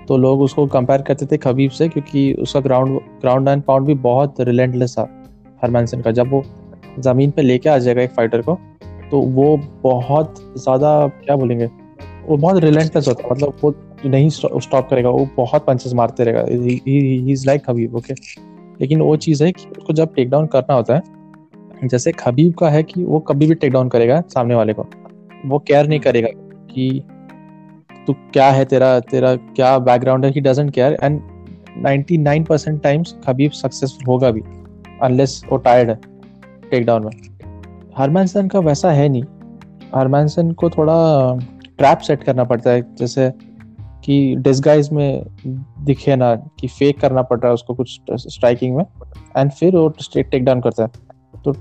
तो 0.08 0.16
लोग 0.16 0.40
उसको 0.40 0.66
कंपेयर 0.68 1.02
करते 1.02 1.26
थे 1.26 1.36
खबीब 1.38 1.70
से, 1.70 1.88
क्योंकि 1.88 2.32
उसका 2.34 2.60
ग्राउंड 2.60 2.98
ग्राउंड 3.20 3.48
एंड 3.48 3.62
पाउंड 3.62 3.86
भी 3.86 3.94
बहुत 4.02 4.40
रिलेंटलेस 4.40 4.94
था 4.98 5.02
हरमैनसन 5.62 6.00
का। 6.02 6.10
जब 6.12 6.30
वो 6.30 6.42
ज़मीन 7.00 7.30
पे 7.30 7.42
लेके 7.42 7.68
आ 7.68 7.76
जाएगा 7.78 8.02
एक 8.02 8.10
फाइटर 8.12 8.42
को 8.42 8.58
तो 9.10 9.20
वो 9.20 9.56
बहुत 9.82 10.34
ज़्यादा, 10.56 11.06
क्या 11.24 11.36
बोलेंगे, 11.36 11.66
वो 12.26 12.36
बहुत 12.36 12.62
रिलेंटलेस 12.64 13.08
होता 13.08 13.22
है। 13.22 13.30
मतलब 13.30 13.56
वो 13.62 13.74
नहीं 14.06 14.28
स्टॉप 14.30 14.88
करेगा, 14.88 15.10
वो 15.10 15.28
बहुत 15.36 15.66
पंचेस 15.66 15.92
मारते 15.94 16.24
रहेगा। 16.24 16.44
He 16.86 17.32
is 17.32 17.46
like 17.46 17.64
Khabib 17.64 17.94
okay 17.96 18.14
लेकिन 18.80 19.00
वो 19.00 19.16
चीज़ 19.18 19.42
है 19.44 19.50
कि 19.52 19.68
उसको 19.70 19.92
जब 19.92 20.14
टेक 20.14 20.30
डाउन 20.30 20.46
करना 20.46 20.74
होता 20.74 20.94
है, 20.94 21.02
जैसे 21.84 22.12
खबीब 22.14 22.52
का 22.54 22.68
है 22.70 22.82
कि 22.82 23.04
वो 23.04 23.18
कभी 23.20 23.46
भी 23.46 23.54
टेक 23.54 23.72
डाउन 23.72 23.88
करेगा 23.88 24.20
सामने 24.28 24.54
वाले 24.54 24.72
को। 24.72 24.86
वो 25.46 25.58
केयर 25.58 25.86
नहीं 25.88 26.00
करेगा 26.00 26.28
कि 26.70 27.02
तू 28.08 28.12
क्या 28.32 28.50
है 28.50 28.64
तेरा 28.64 28.98
तेरा 29.00 29.34
क्या 29.36 29.78
बैकग्राउंड 29.78 30.24
है? 30.24 30.30
He 30.32 30.40
doesn't 30.40 30.70
care 30.70 30.96
and 31.02 31.20
99 31.78 32.46
percent 32.48 32.82
times 32.82 33.14
Khabib 33.24 33.50
successful 33.52 34.06
होगा 34.06 34.30
भी 34.30 34.42
अनलेस 35.02 35.42
वो 35.50 35.56
टायर्ड 35.56 35.90
है 35.90 35.98
टेक 36.70 36.84
डाउन 36.86 37.04
में 37.04 37.10
हरमैनसन 37.96 38.48
का 38.48 38.58
वैसा 38.58 38.90
है 38.92 39.08
नहीं। 39.08 39.22
हरमैनसन 39.94 40.52
को 40.52 40.70
थोड़ा 40.70 40.94
ट्रैप 41.78 41.98
सेट 41.98 42.22
करना 42.24 42.44
पड़ता 42.44 42.70
है, 42.70 42.82
जैसे 42.96 43.30
कि 44.04 44.36
डिस्गाइज 44.36 44.90
में 44.92 45.22
दिखे 45.84 46.16
ना, 46.16 46.34
कि 46.34 46.68
फेक 46.68 47.00
करना 47.00 47.22
पड़ 47.22 47.38
रहा 47.38 47.48
है 47.48 47.54
उसको 47.54 47.74
कुछ 47.74 48.00
स्ट्राइकिंग 48.12 48.76
में 48.76 48.84
एंड 49.36 49.50
फिर 49.50 49.76
वो 49.76 49.92
स्ट्रेट 50.00 50.30
टेक 50.30 50.44
डाउन 50.44 50.60
करता 50.60 50.82
है। 50.82 50.88
तो 51.44 51.54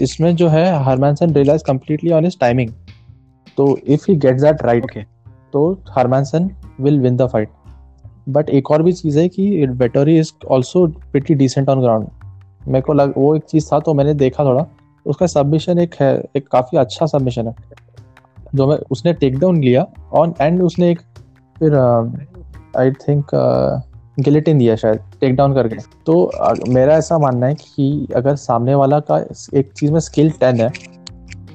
इसमें 0.00 0.34
जो 0.36 0.48
है 0.48 0.66
Hermansson 0.84 1.34
realise 1.34 1.64
completely 1.66 2.10
on 2.10 2.24
his 2.24 2.38
timing 2.40 2.70
तो 3.56 3.76
if 3.78 4.04
he 4.08 4.16
gets 4.16 4.42
that 4.42 4.62
right. 4.62 5.06
तो 5.54 5.66
Hermansson 5.90 6.50
will 6.80 7.00
win 7.00 7.16
the 7.16 7.26
fight 7.26 7.48
but 8.28 8.50
एक 8.50 8.70
और 8.70 8.82
भी 8.82 8.92
चीज़ 8.92 9.18
है 9.18 9.28
कि 9.28 9.66
Vettori 9.66 10.18
is 10.18 10.32
also 10.50 10.86
pretty 10.86 11.34
decent 11.34 11.68
on 11.68 11.80
ground 11.80 12.06
मेरे 12.68 12.80
को 12.80 12.92
लग 12.92 13.14
वो 13.16 13.34
एक 13.36 13.42
चीज़ 13.42 13.66
था 13.72 13.78
तो 13.80 13.94
मैंने 13.94 14.14
देखा 14.14 14.44
थोड़ा। 14.44 14.66
उसका 15.06 15.26
सबमिशन 15.26 15.78
एक 15.78 15.94
है 16.00 16.12
एक 16.36 16.48
काफ़ी 16.48 16.78
अच्छा 16.78 17.06
सबमिशन 17.06 17.46
है। 17.46 17.54
जो 18.54 18.66
मैं 18.66 18.78
उसने 18.90 19.12
टेक 19.12 19.38
डाउन 19.38 19.60
लिया 19.62 19.86
ऑन 20.12 20.34
एंड 20.40 20.62
उसने 20.62 20.90
एक 20.90 21.00
फिर 21.56 21.74
आई 22.76 22.90
थिंक 23.02 23.26
गिलेटिन 24.20 24.58
दिया 24.58 24.76
शायद 24.76 25.00
टेक 25.20 25.34
डाउन 25.36 25.54
करके। 25.54 25.76
तो 26.06 26.22
अ, 26.24 26.54
मेरा 26.66 26.96
ऐसा 26.96 27.18
मानना 27.18 27.46
है 27.46 27.54
कि 27.54 28.06
अगर 28.16 28.36
सामने 28.36 28.74
वाला 28.74 29.00
का 29.00 29.18
एक 29.58 29.72
चीज़ 29.76 29.92
में 29.92 30.00
स्किल 30.00 30.30
टेन 30.40 30.60
है 30.60 30.72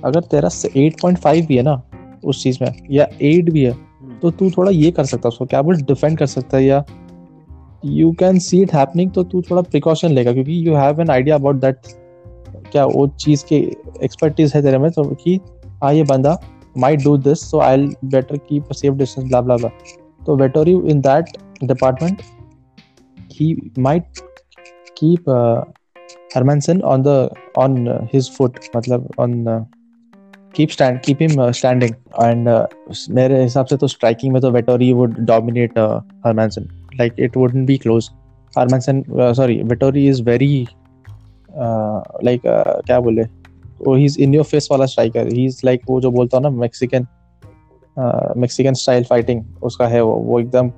अगर 0.03 0.21
तेरा 0.21 0.49
एट 0.77 1.01
पॉइंट 1.01 1.17
फाइव 1.17 1.45
भी 1.45 1.57
है 1.57 1.63
ना 1.63 1.81
उस 2.23 2.43
चीज़ 2.43 2.57
में 2.61 2.73
या 2.91 3.07
एट 3.21 3.49
भी 3.49 3.63
है 3.63 3.88
तो 4.21 4.31
तू 4.31 4.49
थोड़ा 4.49 4.71
ये 4.71 4.91
कर 4.91 5.05
सकता 5.05 5.27
है 5.27 5.29
उसको 5.29 5.45
क्या 5.45 5.61
बोल 5.61 5.81
डिफेंड 5.81 6.17
कर 6.17 6.25
सकता 6.25 6.57
है 6.57 6.63
या 6.63 6.83
you 7.85 8.11
can 8.19 8.39
see 8.39 8.61
it 8.61 8.73
happening 8.73 9.11
तो 9.11 9.23
तू 9.23 9.41
थोड़ा 9.41 9.61
प्रिकॉशन 9.61 10.11
लेगा 10.11 10.33
क्योंकि 10.33 10.67
you 10.67 10.75
have 10.75 11.01
an 11.01 11.09
idea 11.09 11.35
about 11.35 11.55
that 11.55 11.87
क्या 12.71 12.85
वो 12.85 13.07
चीज़ 13.19 13.45
की 13.45 13.57
एक्सपर्टीज 14.03 14.55
है 14.55 14.61
तेरे 14.63 14.77
में 14.77 14.89
तो 14.91 15.03
कि 15.15 15.39
हाँ 15.83 15.93
ये 15.93 16.03
बंदा 16.03 16.37
might 16.77 17.03
do 17.03 17.17
this 17.17 17.49
so 17.51 17.59
I 17.59 17.87
better 18.05 18.37
keep 18.49 18.71
safe 18.73 18.95
distance 18.95 19.27
blah 19.27 19.41
blah 19.41 19.55
blah 19.55 19.69
तो 20.25 20.35
Vettori 20.35 20.73
in 20.91 21.01
that 21.01 21.37
department 21.63 22.21
might 23.77 24.21
keep 24.95 25.27
uh, 25.27 25.63
Hermanson 26.33 26.83
on 26.83 27.03
the 27.03 27.29
on 27.55 27.87
uh, 27.87 28.07
his 28.13 28.29
मतलब 28.75 29.09
on 29.19 29.65
keep 30.53 30.71
stand 30.71 31.01
keep 31.03 31.21
him 31.21 31.39
uh, 31.39 31.51
standing 31.51 31.95
and 32.27 32.47
uh, 32.47 32.65
मेरे 33.09 33.41
हिसाब 33.43 33.65
से 33.65 33.77
तो 33.77 33.87
striking 33.87 34.33
में 34.33 34.41
तो 34.41 34.51
Vettori 34.51 34.93
would 34.93 35.25
dominate 35.25 35.77
uh, 35.77 36.01
Hermanson 36.25 36.67
like 36.99 37.13
it 37.17 37.35
wouldn't 37.35 37.67
be 37.67 37.77
close 37.77 38.09
Hermanson 38.57 39.03
uh, 39.19 39.33
sorry 39.33 39.59
Vettori 39.63 40.07
is 40.09 40.19
very 40.19 40.67
uh, 41.55 42.01
like 42.23 42.45
uh, 42.45 42.81
क्या 42.87 42.99
बोले 42.99 43.23
वो 43.87 43.97
he's 43.97 44.17
in 44.17 44.33
your 44.33 44.47
face 44.53 44.71
वाला 44.71 44.85
striker 44.85 45.25
he's 45.37 45.63
like 45.63 45.89
वो 45.89 46.01
जो 46.01 46.11
बोलता 46.11 46.37
हूँ 46.37 46.43
ना 46.43 46.57
Mexican 46.65 47.07
मेक्सिकन 48.37 48.73
स्टाइल 48.73 49.03
फाइटिंग 49.03 49.43
उसका 49.63 49.87
है 49.87 50.01
वो 50.01 50.13
वो 50.15 50.39
एकदम 50.39 50.71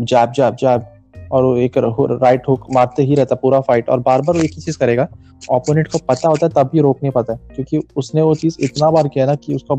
जैब 0.00 0.32
जैब 0.32 0.56
जैब 0.56 0.86
और 1.34 1.44
वो 1.44 1.56
एक 1.56 1.78
राइट 2.22 2.42
हुक 2.48 2.66
मारते 2.74 3.02
ही 3.02 3.14
रहता 3.14 3.34
पूरा 3.34 3.60
फाइट 3.60 3.88
और 3.88 4.00
बार 4.00 4.22
बार 4.22 4.36
वो 4.36 4.42
एक 4.42 4.50
ही 4.54 4.62
चीज़ 4.62 4.78
करेगा 4.78 5.08
ओपोनेंट 5.50 5.88
को 5.88 5.98
पता 5.98 6.28
होता 6.28 6.46
है 6.46 6.52
तब 6.56 6.70
भी 6.72 6.80
रोक 6.80 6.98
नहीं 7.02 7.12
पाता 7.12 7.32
है 7.32 7.38
क्योंकि 7.54 7.80
उसने 7.96 8.22
वो 8.22 8.34
चीज़ 8.34 8.56
इतना 8.60 8.90
बार 8.90 9.08
किया 9.08 9.26
ना 9.26 9.34
कि 9.34 9.54
उसका 9.54 9.74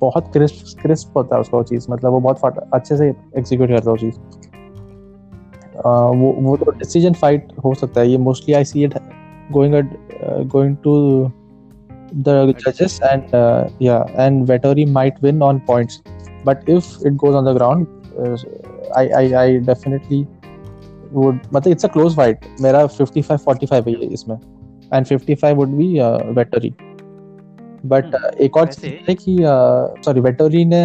बहुत 0.00 0.32
क्रिस्प 0.32 0.82
क्रिस्प 0.82 1.16
होता 1.16 1.36
है 1.36 1.40
उसका 1.40 1.58
वो 1.58 1.64
चीज़ 1.64 1.86
मतलब 1.90 2.10
वो 2.10 2.20
बहुत 2.20 2.70
अच्छे 2.74 2.96
से 2.96 3.14
एग्जीक्यूट 3.38 3.68
करता 3.68 3.90
है 3.90 3.92
वो 3.92 3.96
चीज़। 3.96 4.14
वो 6.18 6.34
वो 6.42 6.56
तो 6.56 6.70
डिसीज़न 6.70 7.12
फाइट 7.12 7.52
हो 7.64 7.74
सकता 7.74 8.00
है 8.00 8.10
ये 8.10 8.18
mostly 8.18 8.54
I 8.54 8.64
see 8.64 8.84
it 8.84 8.94
going 9.52 9.74
going 10.48 10.76
to 10.76 10.94
the 12.16 12.34
judges 12.54 12.92
and 13.06 13.32
uh, 13.36 13.62
yeah 13.82 14.02
and 14.24 14.50
win 15.22 15.40
on 15.42 15.56
points. 15.70 15.94
But 16.48 16.68
if 16.74 16.90
it 17.08 17.16
goes 17.22 17.38
on 17.38 17.46
the 17.46 17.54
ground 17.54 17.86
uh, 18.20 18.36
I, 18.96 19.02
I 19.20 19.22
I 19.42 19.46
definitely 19.68 20.18
would 21.14 21.40
मतलब 21.52 21.72
it's 21.72 21.84
a 21.84 21.88
close 21.88 22.14
fight. 22.14 22.46
मेरा 22.60 22.84
55 22.88 23.38
45 23.40 23.86
है 23.86 24.12
इसमें. 24.12 24.38
And 24.92 25.08
55 25.08 25.56
would 25.56 25.76
be 25.78 25.88
uh, 26.00 26.18
Vettori. 26.38 26.72
But 27.84 28.14
uh, 28.14 28.30
एक 28.40 28.56
और 28.56 28.72
चीज़ 28.72 28.92
है 29.08 29.14
कि 29.14 29.36
sorry 30.04 30.20
Vettori 30.20 30.64
ने 30.64 30.84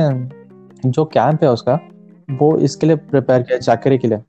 जो 0.85 1.05
कैंप 1.05 1.43
है 1.43 1.51
उसका 1.51 1.79
वो 2.31 2.57
इसके 2.57 2.87
लिए 2.87 2.95
प्रिपेयर 2.95 3.41
किया 3.41 3.57
जैकरे 3.59 3.97
के 3.97 4.07
लिए. 4.07 4.21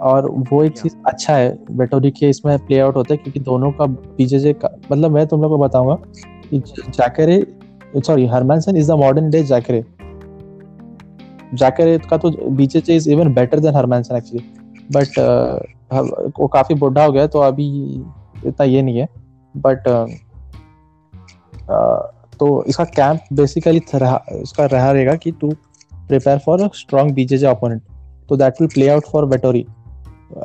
और 0.00 0.28
वो 0.50 0.62
एक 0.64 0.78
चीज़ 0.78 0.94
अच्छा 1.06 1.36
है 1.36 1.48
वेटोरी 1.70 2.10
के 2.10 2.28
इसमें 2.28 2.58
प्ले 2.66 2.78
आउट 2.80 2.96
होता 2.96 3.14
है 3.14 3.16
क्योंकि 3.16 3.40
दोनों 3.40 3.70
का 3.72 3.86
बीजेजे 3.86 4.52
का 4.52 4.68
मतलब 4.92 5.10
मैं 5.10 5.26
तुम 5.26 5.42
लोग 5.42 5.50
को 5.50 5.58
बताऊँगा 5.58 5.94
कि 6.50 6.58
Jacare 6.68 7.44
sorry 8.06 8.26
Hermansson 8.26 8.76
is 8.76 8.92
the 8.92 8.94
modern 8.96 9.30
day 9.30 9.42
Jacare 9.44 9.84
Jacare 11.54 11.98
का 12.10 12.16
तो 12.16 12.30
BJJ 12.50 12.96
is 12.96 13.10
even 13.10 13.32
better 13.34 13.60
than 13.60 13.74
Hermansson 13.74 14.16
actually 14.16 14.44
but 14.92 15.18
वो 16.40 16.46
काफ़ी 16.46 16.74
बुढ़ा 16.74 17.04
हो 17.04 17.12
गया 17.12 17.26
तो 17.26 17.38
अभी 17.38 17.68
इतना 18.46 18.64
ये 18.64 18.82
नहीं 18.82 18.98
है। 18.98 19.08
बट 19.56 19.88
तो 22.38 22.64
इसका 22.64 22.84
कैंप 22.84 23.20
बेसिकली 23.32 23.78
इसका 23.78 24.66
रहा 24.66 24.90
रहेगा 24.90 25.14
कि 25.14 25.30
to 25.30 25.50
prepare 25.94 26.38
for 26.38 26.62
a 26.62 26.68
strong 26.74 27.14
BJJ 27.14 27.50
opponent 27.50 27.82
तो 28.28 28.36
that 28.36 28.60
will 28.60 28.70
play 28.74 28.88
out 28.88 29.02
for 29.12 29.24
Vettori 29.24 29.66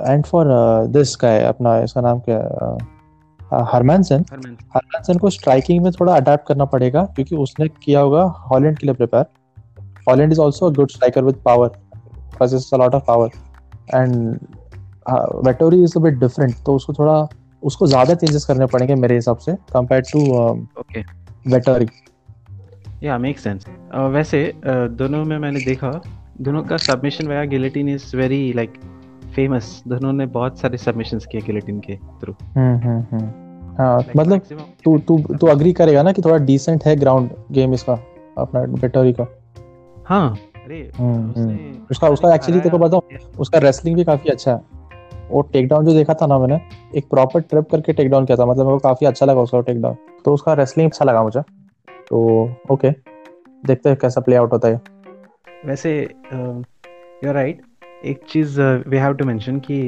and 0.07 0.25
for 0.25 0.45
this 0.87 1.15
का 1.15 1.27
है 1.27 1.43
अपना 1.43 1.77
इसका 1.79 2.01
नाम 2.01 2.19
क्या 2.19 2.37
है 2.37 2.77
हरमैनसन 3.73 4.25
हरमैनसन 4.75 5.17
को 5.17 5.29
स्ट्राइकिंग 5.29 5.83
में 5.83 5.91
थोड़ा 5.91 6.15
अडेप्ट 6.15 6.47
करना 6.47 6.65
पड़ेगा 6.65 7.05
क्योंकि 7.05 7.35
उसने 7.35 7.67
किया 7.67 7.99
होगा 7.99 8.23
हॉलैंड 8.23 8.77
के 8.77 8.87
लिए 8.87 8.95
prepare 8.95 9.25
Holland 10.09 10.31
is 10.31 10.39
also 10.39 10.71
good 10.71 10.89
striker 10.89 11.23
with 11.23 11.35
power 11.35 11.71
a 12.41 12.77
lot 12.77 12.93
of 12.93 13.05
power 13.05 13.29
and 13.87 14.37
Vettori 15.45 15.83
is 15.83 15.97
bit 15.99 16.19
different 16.19 16.55
तो 16.65 16.75
उसको 16.75 16.93
थोड़ा 16.93 17.27
उसको 17.63 17.87
ज़्यादा 17.87 18.13
चेंजेस 18.15 18.45
करने 18.45 18.65
पड़ेंगे 18.65 18.95
मेरे 18.95 19.15
हिसाब 19.15 19.37
से 19.37 19.53
कंपेयर 19.73 20.01
टू 20.11 20.21
ओके 20.79 21.03
वेटोरी 21.47 21.87
या 23.03 23.17
मेक 23.17 23.39
सेंस 23.39 23.65
वैसे 23.93 24.45
uh, 24.57 24.87
दोनों 24.89 25.23
में 25.25 25.37
मैंने 25.37 25.59
देखा 25.59 26.01
दोनों 26.41 26.63
का 26.63 26.77
submission 26.77 27.27
via 27.27 27.43
guillotine 27.45 27.89
is 27.89 28.15
very 28.17 28.53
like 28.53 28.79
famous 29.35 29.81
दोनों 29.87 30.13
ने 30.13 30.25
बहुत 30.29 30.59
सारे 30.59 30.77
सबमिशंस 30.77 31.25
किए 31.25 31.41
गिलेटिन 31.41 31.79
के 31.79 31.95
थ्रू 32.21 32.35
हम्म 32.55 32.77
हम्म 32.77 33.05
हम्म। 33.11 33.75
हाँ 33.77 33.97
मतलब 34.17 34.41
तू 34.85 34.97
तू 34.99 35.17
तू 35.37 35.47
अग्री 35.47 35.73
करेगा 35.73 36.03
ना 36.03 36.11
कि 36.11 36.21
थोड़ा 36.21 36.37
डिसेंट 36.45 36.85
है 36.85 36.95
ग्राउंड 36.95 37.29
गेम 37.51 37.73
इसका 37.73 37.93
अपना 38.37 38.61
वेटोरी 38.61 39.13
का? 39.13 39.27
हाँ 40.07 40.37
अरे 40.63 40.79
हम्म, 40.97 41.29
उसने 41.31 41.71
उसका 41.91 42.09
उसका 42.09 42.33
एक्चुअली 42.35 42.59
तेरे 42.59 42.69
को 42.69 42.77
बताऊँ 42.77 43.17
उसका 43.39 43.59
रेसलिंग 43.59 43.95
भी 43.95 44.03
काफ़ी 44.03 44.29
अच्छा 44.29 44.51
है। 44.51 44.61
वो 45.29 45.41
टेक 45.53 45.67
डाउन 45.67 45.85
जो 45.85 45.93
देखा 45.93 46.13
था 46.13 46.27
ना 46.27 46.37
मैंने 46.39 46.59
एक 46.95 47.09
प्रॉपर 47.09 47.41
ट्रिप 47.41 47.69
करके 47.71 47.93
टेक 47.93 48.09
डाउन 48.09 48.25
किया 48.25 48.37
था। 48.37 48.45
मतलब 48.45 48.65
मेरे 48.65 48.77
को 48.77 48.79
काफ़ी 48.79 49.07
अच्छा 49.07 49.25
लगा 49.25 49.41
उसका 49.41 49.61
टेक 49.61 49.81
डाउन 49.81 49.95
तो 50.25 50.33
उसका 50.33 50.53
रेसलिंग 50.53 50.89
अच्छा 50.89 51.05
लगा 51.05 51.23
मुझे। 51.23 51.41
तो 52.09 52.49
ओके 52.71 52.89
देखते 53.65 53.89
हैं 53.89 53.97
कैसा 53.97 54.21
प्ले 54.21 54.35
आउट 54.35 54.53
होता 54.53 54.67
है। 54.67 54.81
वैसे 55.65 55.99
यू 56.33 57.29
आर 57.29 57.33
राइट 57.33 57.61
एक 58.05 58.23
चीज़ 58.29 58.59
वी 58.61 58.97
हैव 58.97 59.13
टू 59.13 59.25
मेंशन 59.25 59.59
कि 59.59 59.81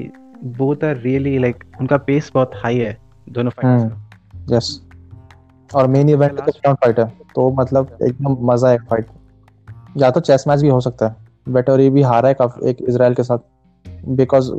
बोथ 0.58 0.84
आर 0.84 0.98
रियली 0.98 1.38
लाइक 1.38 1.64
उनका 1.82 1.98
पेस 2.08 2.32
बहुत 2.34 2.52
हाई 2.56 2.78
है 2.78 2.98
दोनों 3.30 3.52
फाइटर्स 3.52 3.84
हम्म। 3.84 4.56
यस 4.56 4.82
और 5.70 5.88
main 5.88 6.10
event 6.10 6.34
Last- 6.34 6.56
ground 6.56 6.78
fight 6.78 7.00
है। 7.00 7.06
तो 7.36 7.50
मतलब 7.52 7.98
एकदम 8.04 8.38
मज़ा 8.52 8.70
है 8.70 8.78
फाइट 8.90 9.08
या 9.96 10.10
तो 10.12 10.20
चेस 10.20 10.44
मैच 10.48 10.62
भी 10.62 10.70
हो 10.70 10.80
सकता 10.82 11.08
है 11.08 11.16
वेटोरी 11.48 11.90
भी 11.90 12.02
हारा 12.02 12.30
है 12.30 12.34
काफ़ी 12.34 12.70
एक 12.70 12.78
इसराइल 12.82 13.14
के 13.14 13.24
साथ। 13.24 13.38
Because 14.10 14.52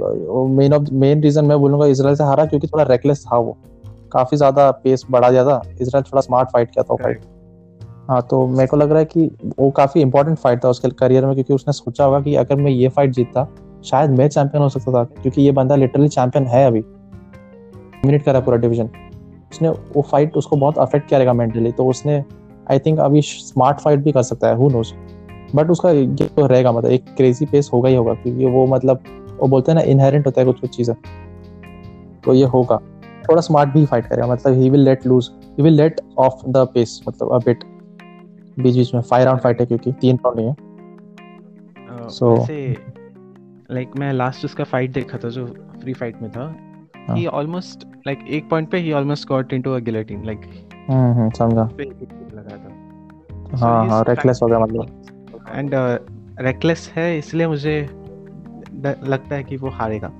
main 0.50 0.72
of 0.72 0.92
main 0.94 1.22
reason 1.22 1.44
मैं 1.44 1.58
बोलूँगा 1.60 1.86
इसराइल 1.86 2.16
से 2.16 2.24
हारा 2.24 2.44
क्योंकि 2.46 2.66
थोड़ा 2.66 2.84
रेकलेस 2.84 3.24
था 3.24 3.36
वो। 3.38 3.56
काफ़ी 4.12 4.36
ज़्यादा 4.36 4.70
पेस 4.84 5.04
बढ़ा 5.10 5.30
दिया 5.30 5.44
था। 5.44 5.60
इसराइल 5.80 6.04
थोड़ा 6.04 6.20
स्मार्ट 6.20 6.48
फाइट 6.50 6.70
किया 6.70 6.82
था 6.82 6.92
वो 6.92 6.98
फाइट 7.02 7.24
हाँ 8.08 8.20
तो 8.30 8.46
मेरे 8.46 8.66
को 8.66 8.76
लग 8.76 8.90
रहा 8.90 8.98
है 8.98 9.04
कि 9.04 9.30
वो 9.58 9.70
काफ़ी 9.76 10.00
इंपॉर्टेंट 10.00 10.38
फाइट 10.38 10.64
था 10.64 10.68
उसके 10.68 10.88
करियर 10.90 11.26
में 11.26 11.34
क्योंकि 11.34 11.54
उसने 11.54 11.72
सोचा 11.72 12.04
होगा 12.04 12.20
कि 12.20 12.34
अगर 12.36 12.56
मैं 12.56 12.70
ये 12.70 12.88
फाइट 12.88 13.10
जीतता 13.10 13.46
शायद 13.84 14.10
मैं 14.10 14.28
चैंपियन 14.28 14.62
हो 14.62 14.68
सकता 14.68 14.92
था 14.92 15.02
क्योंकि 15.12 15.42
ये 15.42 15.52
बंदा 15.52 15.76
लिटरली 15.76 16.08
चैंपियन 16.08 16.46
है 16.46 16.66
अभी। 16.66 16.84
मिनट 18.06 18.24
कर 18.24 18.32
रहा 18.32 18.40
पूरा 18.40 18.56
डिवीज़न 18.56 18.90
उसने 19.52 19.68
वो 19.68 20.02
फाइट 20.02 20.36
उसको 20.36 20.56
बहुत 20.56 20.78
अफेक्ट 20.78 21.08
करेगा 21.10 21.32
मेंटली 21.32 21.72
तो 21.72 21.86
उसने 21.86 22.22
आई 22.70 22.78
थिंक 22.78 22.98
अभी 23.00 23.22
स्मार्ट 23.22 23.80
फाइट 23.80 24.00
भी 24.00 24.12
कर 24.12 24.22
सकता 24.22 24.48
है 24.48 24.56
हु 24.56 24.68
नोस 24.70 24.94
बट 25.54 25.70
उसका 25.70 25.90
ये 25.90 26.06
तो 26.06 26.46
रहेगा 26.46 26.72
मतलब 26.72 26.90
एक 26.90 27.04
क्रेजी 27.16 27.46
पेस 27.46 27.70
होगा 27.72 27.88
ही 27.88 27.94
होगा 27.94 28.14
क्योंकि 28.14 28.46
वो 28.46 28.66
मतलब 28.66 29.02
वो 29.40 29.48
बोलते 29.48 29.72
हैं 29.72 29.78
ना 29.78 29.84
इनहेरेंट 29.84 30.26
होता 30.26 30.40
है 30.40 30.44
कुछ 30.46 30.60
कुछ 30.60 30.76
चीज़ें। 30.76 30.96
तो 32.24 32.34
ये 32.34 32.44
होगा। 32.44 32.76
थोड़ा 33.30 33.40
स्मार्ट 33.40 33.70
भी 33.70 33.86
फाइट 33.86 34.06
करेगा 34.06 34.26
मतलब 34.26 34.54
he 34.54 34.70
will 34.70 34.80
let 34.80 35.06
loose 35.06 35.30
he 35.32 35.62
will 35.62 35.72
let 35.72 36.00
off 36.18 36.48
the 36.48 36.56
pace 36.56 37.04
मतलब 37.08 37.32
अ 37.32 37.38
बिट 37.38 37.64
बीच 38.58 38.76
बीच 38.76 38.94
में 38.94 39.02
फाइव 39.02 39.24
राउंड 39.24 39.40
फाइट 39.40 39.60
है 39.60 39.66
क्योंकि 39.66 39.92
तीन 39.92 40.16
राउंड 40.16 40.38
नहीं 40.38 40.48
है। 40.48 40.54
Uh, 41.96 42.12
So- 42.12 42.50
लाइक 43.70 43.90
मैं 43.98 44.12
लास्ट 44.12 44.44
उसका 44.44 44.64
फाइट 44.64 44.92
देखा 44.92 45.18
था 45.18 45.28
जो 45.28 45.46
फ्री 45.80 45.92
फाइट 45.92 46.22
में 46.22 46.30
था 46.30 46.56
हाँ। 47.08 47.16
ही 47.16 47.26
ऑलमोस्ट 47.26 47.84
लाइक 48.06 48.18
एक 48.28 48.50
पॉइंट 48.50 48.70
पे 48.70 48.78
he 48.78 48.92
almost 48.92 49.28
got 49.28 49.52
into 49.52 49.70
a 49.70 49.78
guillotine 49.78 50.24
like 50.24 50.40
hmm 50.90 51.12
hmm 51.12 51.30
समझा। 51.30 51.68
लगा 52.34 52.56
था। 52.56 53.66
हाँ 53.66 53.88
हाँ 53.88 54.04
रेकलेस 54.08 54.40
हो 54.42 54.46
गया 54.46 54.58
मतलब। 54.58 54.95
एंड 55.52 55.70
रेकलेस 56.40 56.92
है 56.96 57.18
इसलिए 57.18 57.46
मुझे 57.46 57.88
लगता 59.02 59.34
है 59.34 59.44
कि 59.44 59.56
वो 59.56 59.68
हारेगा। 59.68 60.12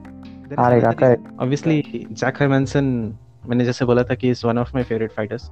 हारेगा 0.63 0.93
करेक्ट 0.93 1.25
ऑब्वियसली 1.41 2.07
जैक 2.13 2.43
हरमैनसन 2.43 2.85
मैंने 3.47 3.65
जैसे 3.65 3.85
बोला 3.85 4.03
था 4.03 4.15
कि 4.15 4.31
is 4.31 4.47
one 4.47 4.59
of 4.59 4.71
my 4.75 4.85
favourite 4.85 5.13
fighters 5.13 5.49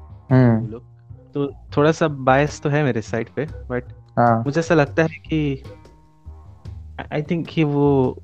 तो 1.34 1.52
थोड़ा 1.76 1.92
सा 1.92 2.08
बायस 2.08 2.60
तो 2.60 2.68
है 2.68 2.84
मेरे 2.84 3.02
साइड 3.02 3.28
पे 3.36 3.44
बट 3.44 3.84
हाँ. 4.18 4.42
मुझे 4.44 4.60
ऐसा 4.60 4.74
लगता 4.74 5.02
है 5.02 5.08
कि 5.08 5.62
आई 7.12 7.22
थिंक 7.22 7.46
कि 7.46 7.64
वो 7.64 8.18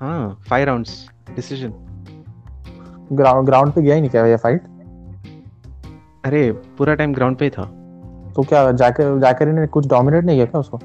हाँ 0.00 0.42
5 0.50 0.64
राउंड्स 0.64 1.10
डिसीज़न 1.36 1.72
ग्राउंड 3.12 3.46
ग्राउंड 3.46 3.72
पे 3.72 3.82
गया 3.82 3.94
ही 3.94 4.00
नहीं 4.00 4.10
क्या 4.10 4.26
ये 4.26 4.36
फाइट 4.36 4.62
अरे 6.24 6.52
पूरा 6.52 6.94
टाइम 6.94 7.14
ग्राउंड 7.14 7.36
पे 7.38 7.44
ही 7.44 7.50
था। 7.50 7.64
तो 8.36 8.42
क्या 8.42 8.72
जैकर 8.72 9.18
जैकरी 9.20 9.52
ने 9.52 9.66
कुछ 9.66 9.86
डोमिनेट 9.86 10.24
नहीं 10.24 10.36
किया 10.36 10.46
क्या 10.46 10.60
उसको? 10.60 10.78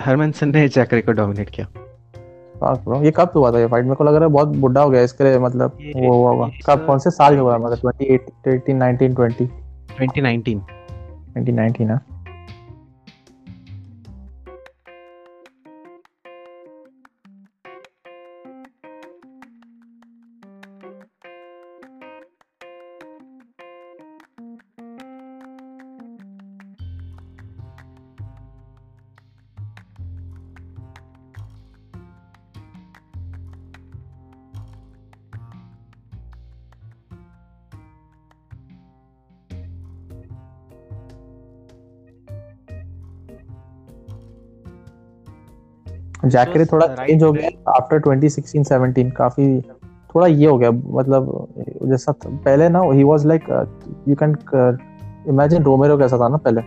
हरमनसन 0.00 0.48
ने 0.48 0.68
जैकरी 0.68 1.02
को 1.02 1.12
डोमिनेट 1.12 1.50
किया। 1.50 1.66
ये 3.02 3.10
कब 3.10 3.32
हुआ 3.36 3.50
था 3.52 3.58
ये 3.58 3.66
फाइट 3.66 3.84
मेरे 3.84 3.96
को 3.96 4.04
लग 4.04 4.14
रहा 4.14 4.24
है 4.24 4.30
बहुत 4.32 4.48
बुढ़ा 4.56 4.82
हो 4.82 4.90
गया 4.90 5.02
इसके 5.02 5.24
लिए 5.24 5.38
मतलब 5.38 5.78
वो 5.96 6.12
हुआ 6.12 6.30
होगा। 6.30 6.50
कब 6.66 6.86
कौन 6.86 6.98
से 6.98 7.10
साल 7.10 7.34
में 7.34 7.40
हुआ 7.40 7.56
मतलब 7.58 7.92
28 7.92 8.30
18 8.46 8.78
19 8.80 9.14
20 9.16 9.48
2019 9.98 10.60
2019 11.36 11.80
ना 11.80 11.98
जैकरे 46.32 46.64
थोड़ा 46.64 46.86
चेंज 46.86 47.22
हो 47.22 47.32
गया 47.32 47.48
आफ्टर 47.72 48.00
2016 48.00 48.64
17 48.64 49.10
काफ़ी 49.16 49.60
थोड़ा 50.14 50.26
ये 50.26 50.46
हो 50.46 50.56
गया 50.58 50.70
मतलब 50.70 51.46
जैसा 51.90 52.12
पहले 52.24 52.68
ना 52.68 52.80
he 52.92 53.04
was 53.04 53.26
like 53.26 53.44
you 54.08 54.16
can 54.22 54.36
imagine 55.28 55.62
Romero 55.62 55.96
कैसा 55.98 56.18
था 56.18 56.28
ना 56.28 56.36
पहले? 56.38 56.60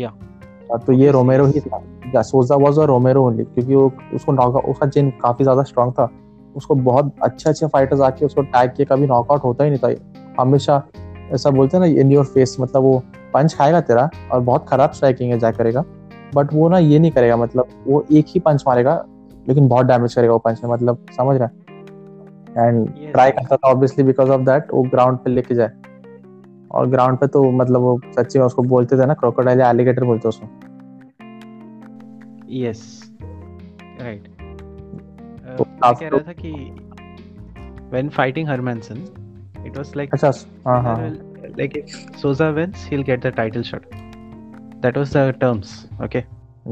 या 0.00 0.08
हाँ, 0.08 0.78
तो 0.78 0.92
ये 0.92 1.10
रोमेरो 1.10 1.46
ही 1.46 1.60
था। 1.60 2.22
सोजा 2.22 2.56
वाज 2.56 2.78
अ 2.78 2.84
रोमेरो 2.84 3.24
ओनली 3.26 3.44
क्योंकि 3.44 3.74
वो 3.74 3.90
उसको 4.14 4.32
नॉक 4.32 4.56
उसका 4.58 4.86
जिन 4.86 5.10
काफ़ी 5.22 5.44
ज़्यादा 5.44 5.62
स्ट्रांग 5.62 5.92
था। 5.92 6.08
उसको 6.56 6.74
बहुत 6.74 7.12
अच्छे 7.22 7.48
अच्छे 7.50 7.66
फाइटर्स 7.66 8.00
आके 8.00 8.26
उसको 8.26 8.42
टैग 8.44 8.70
किए 8.76 8.86
कभी 8.86 9.06
नॉकआउट 9.06 9.44
होता 9.44 9.64
ही 9.64 9.70
नहीं 9.70 9.80
था। 9.80 10.42
हमेशा 10.42 10.82
ऐसा 11.32 11.50
बोलते 11.50 11.76
हैं 11.76 11.84
ना 11.84 12.00
इन 12.00 12.12
योर 12.12 12.24
फेस 12.24 12.56
मतलब 12.60 12.82
वो 12.82 12.98
पंच 13.34 13.54
खाएगा 13.54 13.80
तेरा 13.80 14.08
और 14.32 14.40
बहुत 14.40 14.66
खराब 14.68 14.92
स्ट्राइकिंग 14.92 15.32
है 15.32 15.38
जैक 15.38 15.56
करेगा। 15.56 15.84
बट 16.34 16.52
वो 16.52 16.68
ना 16.68 16.78
ये 16.78 16.98
नहीं 16.98 17.10
करेगा 17.10 17.36
मतलब 17.36 17.68
वो 17.86 18.04
एक 18.12 18.26
ही 18.28 18.40
पंच 18.40 18.64
मारेगा 18.66 18.94
लेकिन 19.48 19.68
बहुत 19.68 19.86
डैमेज 19.86 20.14
करेगा 20.14 20.32
वो 20.32 20.38
पंच 20.38 20.60
में 20.64 20.70
मतलब 20.72 21.06
समझ 21.16 21.36
रहा 21.36 21.48
है? 21.48 21.64
एंड 22.58 22.88
ट्राई 23.12 23.30
करता 23.30 23.56
था 23.56 23.70
ऑब्वियसली 23.70 24.04
बिकॉज़ 24.04 24.30
ऑफ़ 24.30 24.42
दैट 24.42 24.72
वो 24.74 24.82
ग्राउंड 24.82 25.18
पे 25.18 25.30
लेके 25.30 25.54
जाए। 25.54 25.70
और 26.70 26.86
ग्राउंड 26.90 27.18
पे 27.18 27.26
तो 27.26 27.50
मतलब 27.50 27.80
वो 27.80 28.00
सच्ची 28.16 28.38
में 28.38 28.46
उसको 28.46 28.62
बोलते 28.62 28.98
थे 28.98 29.06
ना 29.06 29.14
क्रोकोडाइल 29.14 29.60
या 29.60 29.70
एलिगेटर 29.70 30.04
बोलते 30.04 30.28
उसको। 30.28 30.46
यस 32.50 33.12
राइट 34.00 34.28
तो 35.58 35.64
कह 35.82 36.08
रहा 36.08 36.18
था 36.18 36.32
कि 36.32 36.52
when 37.92 38.10
fighting 38.18 38.46
Hermanson 38.52 38.98
it 39.66 39.76
was 39.80 39.94
like 40.00 40.14
अच्छा 40.14 40.30
हाँ 40.66 40.82
हाँ 40.82 40.96
like 41.58 41.76
if 41.80 41.94
Souza 42.22 42.52
wins 42.58 42.84
he'll 42.90 43.06
get 43.10 43.26
the 43.26 43.32
title 43.40 43.62
shot. 43.62 43.84
That 44.80 44.96
was 45.00 45.12
the 45.12 45.22
terms 45.42 45.70
okay? 46.06 46.24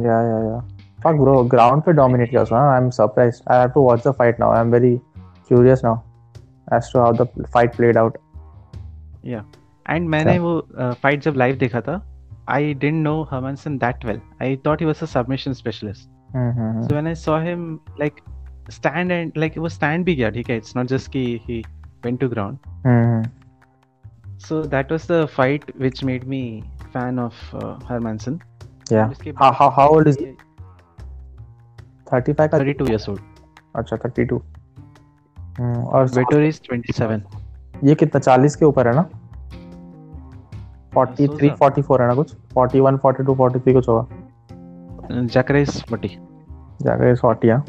Yeah 0.06 0.22
yeah 0.30 0.40
yeah 0.48 0.62
fuck 1.03 1.17
bro 1.23 1.35
ground 1.55 1.85
पे 1.85 1.93
dominate 2.01 2.29
किया 2.29 2.41
उसने 2.41 2.65
I'm 2.75 2.91
surprised 2.99 3.47
I 3.47 3.61
have 3.61 3.73
to 3.77 3.85
watch 3.87 4.03
the 4.09 4.13
fight 4.21 4.39
now 4.43 4.51
I'm 4.59 4.75
very 4.77 4.93
curious 5.49 5.83
now 5.83 5.95
as 6.77 6.91
to 6.91 6.99
how 7.05 7.11
the 7.23 7.27
fight 7.55 7.73
played 7.79 7.97
out 8.03 8.17
yeah 9.33 9.43
and 9.93 10.09
मैंने 10.15 10.37
वो 10.39 10.53
fight 11.03 11.21
जब 11.23 11.35
live 11.43 11.57
देखा 11.57 11.81
था 11.81 12.01
I 12.51 12.73
didn't 12.81 13.03
know 13.03 13.25
Hermanson 13.31 13.79
that 13.81 14.03
well. 14.03 14.19
I 14.41 14.55
thought 14.63 14.79
he 14.79 14.85
was 14.89 15.01
a 15.03 15.07
submission 15.07 15.53
specialist. 15.53 16.09
Mm-hmm. 16.35 16.83
So 16.83 16.95
when 16.95 17.07
I 17.07 17.13
saw 17.13 17.39
him 17.39 17.79
like 17.97 18.23
stand 18.77 19.11
and 19.11 19.37
like 19.43 19.57
वो 19.57 19.69
stand 19.69 20.05
भी 20.05 20.15
किया 20.15 20.29
ठीक 20.37 20.49
है 20.49 20.57
it's 20.61 20.75
not 20.77 20.89
just 20.93 21.11
कि 21.15 21.23
he 21.47 21.57
went 22.05 22.19
to 22.23 22.29
ground. 22.33 22.57
Mm-hmm. 22.85 23.29
So 24.47 24.63
that 24.73 24.91
was 24.95 25.05
the 25.05 25.27
fight 25.27 25.69
which 25.85 26.03
made 26.11 26.27
me 26.33 26.41
fan 26.93 27.19
of 27.19 27.35
uh, 27.53 27.75
Hermanson. 27.91 28.39
Yeah. 28.89 29.13
How, 29.37 29.51
how, 29.51 29.69
how 29.69 29.87
old 29.89 30.07
is 30.07 30.17
he? 30.17 30.35
35 32.14 32.48
का 32.48 32.58
32 32.58 32.88
years 32.88 33.08
old. 33.08 33.20
अच्छा 33.76 33.96
32. 33.96 34.40
हम्म 35.60 35.84
और 35.84 36.08
Vettori 36.08 36.52
is 36.52 36.60
27. 36.62 37.20
ये 37.84 37.94
कितना 37.94 38.20
40 38.20 38.56
के 38.56 38.64
ऊपर 38.64 38.88
है 38.88 38.94
ना? 38.94 39.08
43 40.96 41.50
44 41.50 42.00
है 42.00 42.06
ना 42.08 42.14
कुछ? 42.14 42.36
41 42.58 42.98
42 42.98 43.36
43 43.36 43.72
कुछ 43.72 43.88
होगा। 43.88 44.06
जैकरे 45.20 45.62
इज़ 45.62 45.70
40 45.70 46.08
जैकरे 46.82 47.12
इज़ 47.12 47.18
40 47.18 47.50
हाँ? 47.50 47.64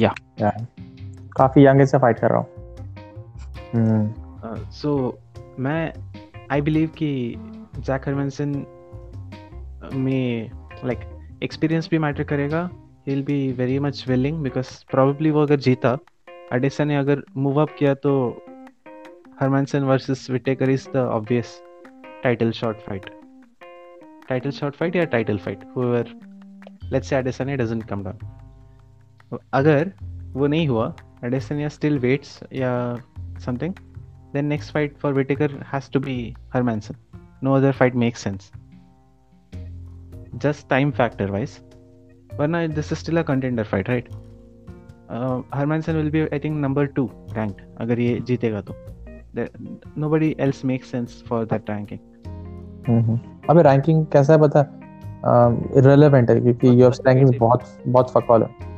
या 0.00 0.14
या 0.40 0.50
काफ़ी 1.36 1.66
यंग 1.66 1.84
से 1.84 1.98
फाइट 1.98 2.18
कर 2.18 2.30
रहा 2.30 2.38
हूँ। 2.38 2.46
हम्म। 3.74 4.70
सो 4.70 5.18
मैं 5.58 5.92
आई 6.50 6.60
बिलीव 6.60 6.88
कि 6.88 7.34
जैक 7.78 8.08
हरमनसन 8.08 8.66
में 9.94 10.50
लाइक 10.84 11.00
एक्सपीरियंस 11.42 11.88
भी 11.90 11.98
मैटर 11.98 12.22
करेगा। 12.22 12.70
Will 13.06 13.22
be 13.22 13.52
very 13.52 13.78
much 13.78 14.04
willing 14.08 14.42
because 14.42 14.68
probably 14.90 15.30
वो 15.30 15.42
अगर 15.42 15.56
जीता 15.56 15.96
अडेसा 16.52 16.84
ने 16.84 16.96
अगर 16.96 17.22
मूव 17.36 17.60
अप 17.62 17.74
किया 17.78 17.94
तो 17.94 18.12
Hermansson 19.40 19.82
versus 19.82 20.26
Whittaker 20.30 20.70
is 20.70 20.88
the 20.90 20.96
obvious 20.96 21.60
title 22.22 22.50
shot 22.50 22.80
fight 22.80 23.06
title 24.28 24.50
shot 24.50 24.76
fight 24.76 24.96
या 24.96 25.04
title 25.04 25.38
fight 25.38 25.64
however 25.76 26.08
let's 26.92 27.08
say 27.08 27.16
Adesanya 27.16 27.56
doesn't 27.56 27.84
come 27.84 28.02
down 28.04 29.38
अगर 29.52 29.92
वो 30.32 30.46
नहीं 30.46 30.68
हुआ 30.68 30.94
अडेसन 31.24 31.68
स्टिल 31.68 31.98
वेट्स 31.98 32.40
या 32.52 32.72
something 33.44 33.74
then 34.32 34.46
next 34.46 34.72
fight 34.72 34.96
for 34.96 35.12
Whittaker 35.12 35.60
has 35.72 35.90
to 35.92 36.00
be 36.00 36.34
Hermansson 36.54 36.96
no 37.42 37.52
other 37.52 37.72
fight 37.72 37.94
makes 37.94 38.24
sense 38.24 38.52
just 40.38 40.64
time 40.68 40.90
factor 40.92 41.26
wise 41.32 41.52
but 42.37 42.49
now 42.49 42.67
this 42.67 42.91
is 42.91 42.99
still 42.99 43.17
a 43.17 43.23
contender 43.23 43.63
fight 43.63 43.89
right 43.89 44.07
uh, 45.09 45.41
Hermanson 45.53 45.95
will 45.95 46.09
be 46.09 46.23
I 46.31 46.39
think 46.39 46.55
number 46.65 46.87
two 46.87 47.09
ranked 47.35 47.61
अगर 47.81 47.99
ये 47.99 48.19
जीतेगा 48.29 48.61
तो 48.69 48.75
nobody 50.03 50.29
else 50.45 50.63
makes 50.71 50.93
sense 50.95 51.21
for 51.29 51.45
that 51.53 51.69
ranking 51.73 52.01
हम्म 52.87 53.19
अबे 53.49 53.61
ranking 53.63 54.05
कैसा 54.13 54.33
है 54.33 54.39
पता 54.39 54.61
irrelevant 55.77 56.29
है 56.29 56.39
क्योंकि 56.41 56.81
यूएफसी 56.81 57.03
रैंकिंग 57.07 57.39
बहुत 57.39 57.63
बहुत 57.87 58.11
फकवाल 58.11 58.43
है 58.43 58.69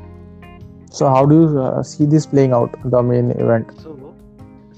so 0.97 1.07
how 1.11 1.21
do 1.29 1.37
you 1.41 1.45
uh, 1.59 1.81
see 1.91 2.05
this 2.09 2.25
playing 2.31 2.51
out 2.55 2.75
the 2.95 2.99
main 3.11 3.31
event 3.45 3.71
so 3.83 3.93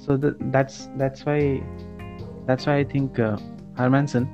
so 0.03 0.15
the, 0.15 0.29
that's 0.53 0.77
that's 1.01 1.25
why 1.29 1.39
that's 2.47 2.67
why 2.67 2.75
i 2.83 2.85
think 2.93 3.19
uh, 3.19 3.35
Hermanson 3.79 4.27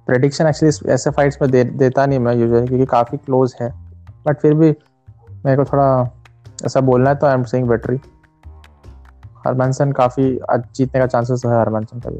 prediction 0.07 0.47
actually 0.47 0.91
ऐसे 0.91 1.09
फाइट्स 1.09 1.41
में 1.41 1.51
दे, 1.51 1.63
देता 1.63 2.05
नहीं 2.05 2.19
मैं 2.19 2.35
यूजुअली 2.35 2.67
क्योंकि 2.67 2.85
काफ़ी 2.85 3.17
क्लोज 3.17 3.55
है 3.61 3.73
बट 4.27 4.39
फिर 4.39 4.53
भी 4.53 4.75
मेरे 5.45 5.57
को 5.57 5.63
थोड़ा 5.63 6.03
ऐसा 6.65 6.81
बोलना 6.81 7.09
है 7.09 7.15
तो 7.15 7.27
I 7.27 7.33
am 7.33 7.43
saying 7.43 7.67
Vettori 7.67 7.99
Hermansson 9.45 9.91
काफ़ी 9.91 10.23
जीतने 10.51 10.99
का 10.99 11.05
चांसेस 11.07 11.41
है 11.45 11.59
हरमनसन 11.59 11.99
का 11.99 12.09
भी। 12.09 12.19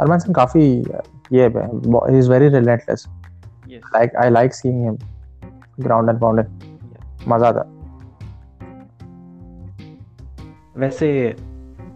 हरमनसन 0.00 0.32
काफ़ी 0.32 0.64
ये 1.32 1.44
है 1.46 1.66
he 1.66 2.18
is 2.18 2.30
very 2.30 2.48
relentless 2.48 3.06
like 3.70 4.16
I 4.16 4.30
like 4.30 4.54
seeing 4.54 4.82
him 4.84 4.98
ground 5.80 6.10
and 6.10 6.20
pounded 6.20 6.46
मज़ा 7.28 7.48
आता। 7.48 7.62
वैसे 10.76 11.08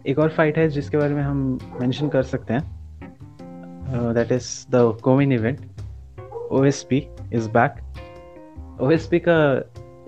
एक 0.06 0.18
और 0.18 0.28
फाइट 0.28 0.58
है 0.58 0.68
जिसके 0.68 0.96
बारे 0.96 1.14
में 1.14 1.22
हम 1.22 1.58
मेंशन 1.80 2.08
कर 2.08 2.22
सकते 2.22 2.54
हैं। 2.54 2.62
That 4.14 4.32
is 4.32 4.48
the 4.70 4.98
co-main 5.04 5.32
event 5.32 5.60
OSP 6.52 7.06
is 7.32 7.48
back 7.50 7.74
OSP 8.80 9.18
का 9.18 9.38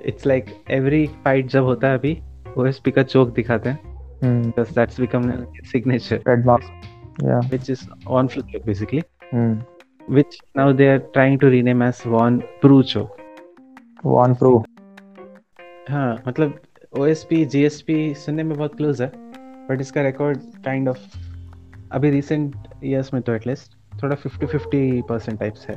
इट्स 0.07 0.27
लाइक 0.27 0.45
एवरी 0.71 1.07
फाइट 1.07 1.47
जब 1.47 1.65
होता 1.65 1.89
है 1.89 1.99
अभी 1.99 2.19
ओएसपी 2.59 2.91
का 2.91 3.03
चोक 3.03 3.35
दिखाते 3.35 3.69
हैं। 3.69 3.91
because 4.23 4.73
that's 4.75 4.99
become 5.01 5.27
a 5.27 5.37
signature. 5.73 6.23
Trademark 6.23 6.65
या 7.25 7.41
which 7.41 7.71
is 7.71 7.85
on 8.17 8.29
flip 8.29 8.51
choke 8.53 8.67
basically. 8.67 9.03
Hmm. 9.35 9.63
Which 10.15 10.37
now 10.59 10.67
they 10.73 10.89
are 10.89 11.01
trying 11.17 11.39
to 11.41 11.51
rename 11.51 11.83
as 11.89 12.03
Von 12.15 12.41
Pru 12.65 12.83
choke 12.83 13.19
Von 14.07 14.35
Preux 14.35 14.65
हाँ 15.91 16.23
मतलब 16.29 16.61
OSP 16.99 17.47
GSP 17.55 18.15
सुनने 18.17 18.43
में 18.43 18.57
बहुत 18.59 18.77
क्लोज 18.77 19.03
है 19.03 19.13
बट 19.69 19.81
इसका 19.81 20.03
रिकॉर्ड 20.03 20.39
काइंड 20.65 20.89
ऑफ़ 20.89 20.99
अभी 21.93 22.11
recent 22.11 22.57
years 22.85 23.15
में 23.15 23.23
तो 23.23 23.35
एटलीस्ट 23.35 23.73
थोड़ा 24.03 24.17
50 24.17 24.47
50 24.55 25.03
परसेंट 25.09 25.41
टाइप्स 25.41 25.67
है। 25.69 25.77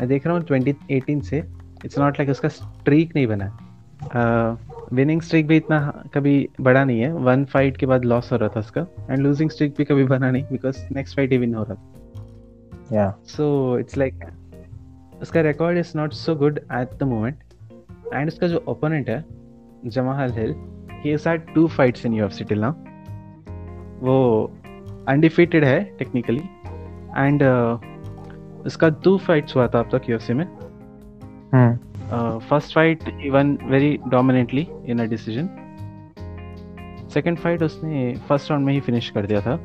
मैं 0.00 0.08
देख 0.08 0.26
रहा 0.26 0.36
हूँ 0.36 0.44
2018 0.44 1.22
से 1.22 1.42
इट्स 1.84 1.98
नॉट 1.98 2.18
लाइक 2.18 2.30
उसका 2.30 2.48
स्ट्रीक 2.48 3.14
नहीं 3.16 3.26
बना 3.26 3.56
विनिंग 4.92 5.20
स्ट्रीक 5.22 5.46
भी 5.46 5.56
इतना 5.56 5.78
कभी 6.14 6.48
बड़ा 6.60 6.84
नहीं 6.84 7.00
है। 7.00 7.12
वन 7.12 7.44
फाइट 7.44 7.76
के 7.76 7.86
बाद 7.86 8.04
लॉस 8.04 8.32
हो 8.32 8.36
रहा 8.36 8.48
था 8.48 8.60
उसका। 8.60 8.86
एंड 9.10 9.18
लूजिंग 9.18 9.50
स्ट्रीक 9.50 9.74
भी 9.78 9.84
कभी 9.84 10.04
बना 10.04 10.30
नहीं 10.30 10.44
because 10.44 10.94
next 10.94 11.16
fight 11.16 11.32
he 11.32 11.38
win 11.38 11.54
हो 11.54 11.62
रहा 11.62 11.74
था। 11.74 12.96
या 12.96 13.14
सो 13.24 13.78
इट्स 13.78 13.96
लाइक 13.96 14.24
उसका 15.22 15.40
record 15.40 15.78
is 15.78 15.92
not 15.96 16.12
so 16.12 16.34
good 16.34 16.58
at 16.58 16.94
the 16.94 17.02
moment 17.02 17.36
and 18.14 18.28
उसका 18.28 18.46
जो 18.46 18.64
ओपोनेंट 18.68 19.08
है 19.08 19.24
Jamahal 19.86 20.32
Hill 20.32 20.54
he 21.04 21.16
had 21.26 21.54
two 21.54 21.66
fights 21.66 22.06
in 22.06 22.14
UFC 22.14 22.44
till 22.44 22.60
now 22.60 22.72
वो 24.06 24.16
अनडिफीटेड 25.08 25.64
है 25.64 25.84
टेक्निकली 25.98 26.42
एंड 27.16 27.42
उसका 28.66 28.88
टू 28.88 29.16
फाइट्स 29.18 29.56
हुआ 29.56 29.68
था 29.68 29.78
अब 29.78 29.88
तक 29.96 30.10
यूएफसी 30.10 30.32
में। 30.32 30.46
First 31.54 32.74
fight 32.74 33.02
he 33.20 33.30
won 33.30 33.58
very 33.64 33.98
dominantly 34.08 34.66
in 34.86 34.98
a 34.98 35.04
decision 35.04 35.48
second 37.14 37.38
fight 37.38 37.62
उसने 37.62 38.14
फ़र्स्ट 38.28 38.50
राउंड 38.50 38.66
में 38.66 38.72
ही 38.72 38.80
फिनिश 38.80 39.10
कर 39.10 39.26
दिया 39.26 39.40
था। 39.40 39.58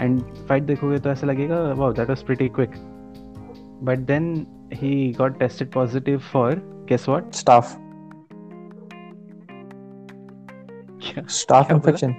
एंड 0.00 0.20
फाइट 0.48 0.62
देखोगे 0.62 0.98
तो 0.98 1.10
ऐसा 1.10 1.26
लगेगा 1.26 1.60
wow 1.72 1.92
that 1.92 2.08
was 2.08 2.22
pretty 2.22 2.48
quick 2.48 2.70
but 3.84 3.98
then 3.98 4.46
he 4.72 5.14
got 5.18 5.38
tested 5.38 5.72
positive 5.72 6.18
for 6.32 6.54
guess 6.88 7.08
what 7.08 7.32
staph 7.32 7.76
staph 11.30 11.70
infection 11.72 12.14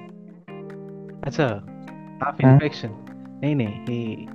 अच्छा 1.23 1.47
हाँ? 2.23 2.35
इन्फेक्शन 2.41 2.89
नहीं 3.41 3.55
नहीं 3.55 3.67
he 3.67 4.27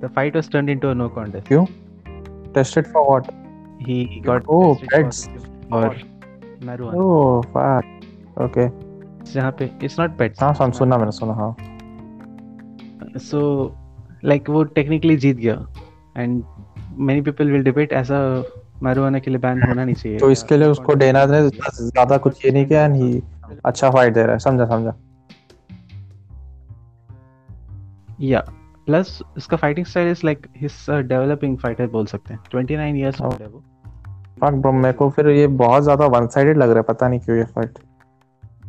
the 0.00 0.10
fight 0.14 0.36
was 0.36 0.50
turned 0.52 0.70
into 0.70 0.88
a 0.88 0.94
no 0.94 1.08
contest 1.08 1.48
क्यों 1.48 1.64
tested 2.54 2.86
for 2.86 3.08
what 3.08 3.45
he 3.86 4.22
got 4.26 4.44
Oh, 4.46 4.74
pets. 4.84 5.28
और 5.72 5.96
marijuana 6.64 7.00
oh 7.04 7.40
fuck 7.56 8.40
okay 8.42 8.68
जहाँ 9.32 9.50
पे 9.58 9.70
it's 9.82 9.98
not 10.00 10.16
pets 10.18 10.42
हाँ 10.42 10.52
सुन 10.54 10.70
सुना 10.72 10.96
मैंने 10.98 11.12
सुना 11.12 11.32
हाँ। 11.34 11.54
सो 13.20 13.40
लाइक 14.24 14.50
वो 14.50 14.62
टेक्निकली 14.64 15.16
जीत 15.16 15.36
गया। 15.36 15.54
And 16.18 16.42
many 16.98 17.20
people 17.22 17.50
will 17.50 17.62
debate 17.64 17.92
ऐसा 17.92 18.18
marijuana 18.84 19.20
के 19.24 19.30
लिए 19.30 19.38
बैन 19.38 19.62
होना 19.62 19.84
नहीं 19.84 19.94
चाहिए। 19.94 20.18
तो 20.18 20.30
इसके 20.30 20.56
लिए 20.56 20.68
उसको 20.68 20.94
डेना 20.94 21.24
ने 21.26 21.40
ज़्यादा 21.50 22.16
कुछ 22.26 22.44
ये 22.46 22.52
नहीं 22.52 22.66
किया 22.66 22.84
एंड 22.84 22.94
ही 22.94 23.22
अच्छा 23.64 23.90
फाइट 23.90 24.14
दे 24.14 24.22
रहा 24.22 24.32
है। 24.32 24.38
समझा 24.38 24.66
समझा। 24.66 24.94
या 28.20 28.40
प्लस 28.86 29.20
उसका 29.36 29.56
fighting 29.56 29.86
style 29.86 30.08
is 30.10 30.20
like 30.24 30.46
his 30.56 30.86
developing 30.90 31.56
fighter 31.58 31.86
बोल 31.86 32.06
सकते 32.06 32.34
हैं। 32.34 32.40
29 32.54 32.96
इयर्स 32.96 33.20
Oh. 33.20 33.26
ओल्ड 33.26 33.42
है 33.42 33.48
वो। 33.48 33.62
फक 34.40 34.52
ब्रो 34.52 34.72
मेरे 34.72 34.92
को 34.92 35.10
फिर 35.10 35.28
ये 35.28 35.46
बहुत 35.46 35.82
ज़्यादा 35.82 36.06
वन 36.06 36.26
साइडेड 36.26 36.58
लग 36.58 36.68
रहा 36.68 36.78
है 36.78 36.82
पता 36.82 37.08
नहीं 37.08 37.20
क्यों 37.20 37.36
ये 37.36 37.44
फाइट 37.44 37.78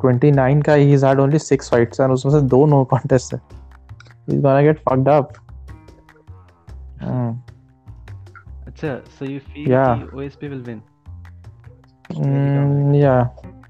29 0.06 0.66
का 0.66 0.74
he 0.74 0.92
had 0.92 1.20
only 1.20 1.40
6 1.40 1.70
fights 1.72 2.00
and 2.00 2.12
उसमें 2.12 2.32
से 2.34 2.42
दो 2.42 2.66
नो 2.66 2.84
कॉन्टेस्ट 2.84 3.34
है. 3.34 3.40
He 4.30 4.36
is 4.36 4.42
gonna 4.42 4.62
get 4.62 4.80
fucked 4.80 5.10
up 5.10 5.34
अच्छा 8.68 8.96
so 9.20 9.26
you 9.26 9.40
feel 9.40 9.66
OSP 10.16 10.50
will 10.52 10.64
win? 10.68 10.80
या 12.96 13.16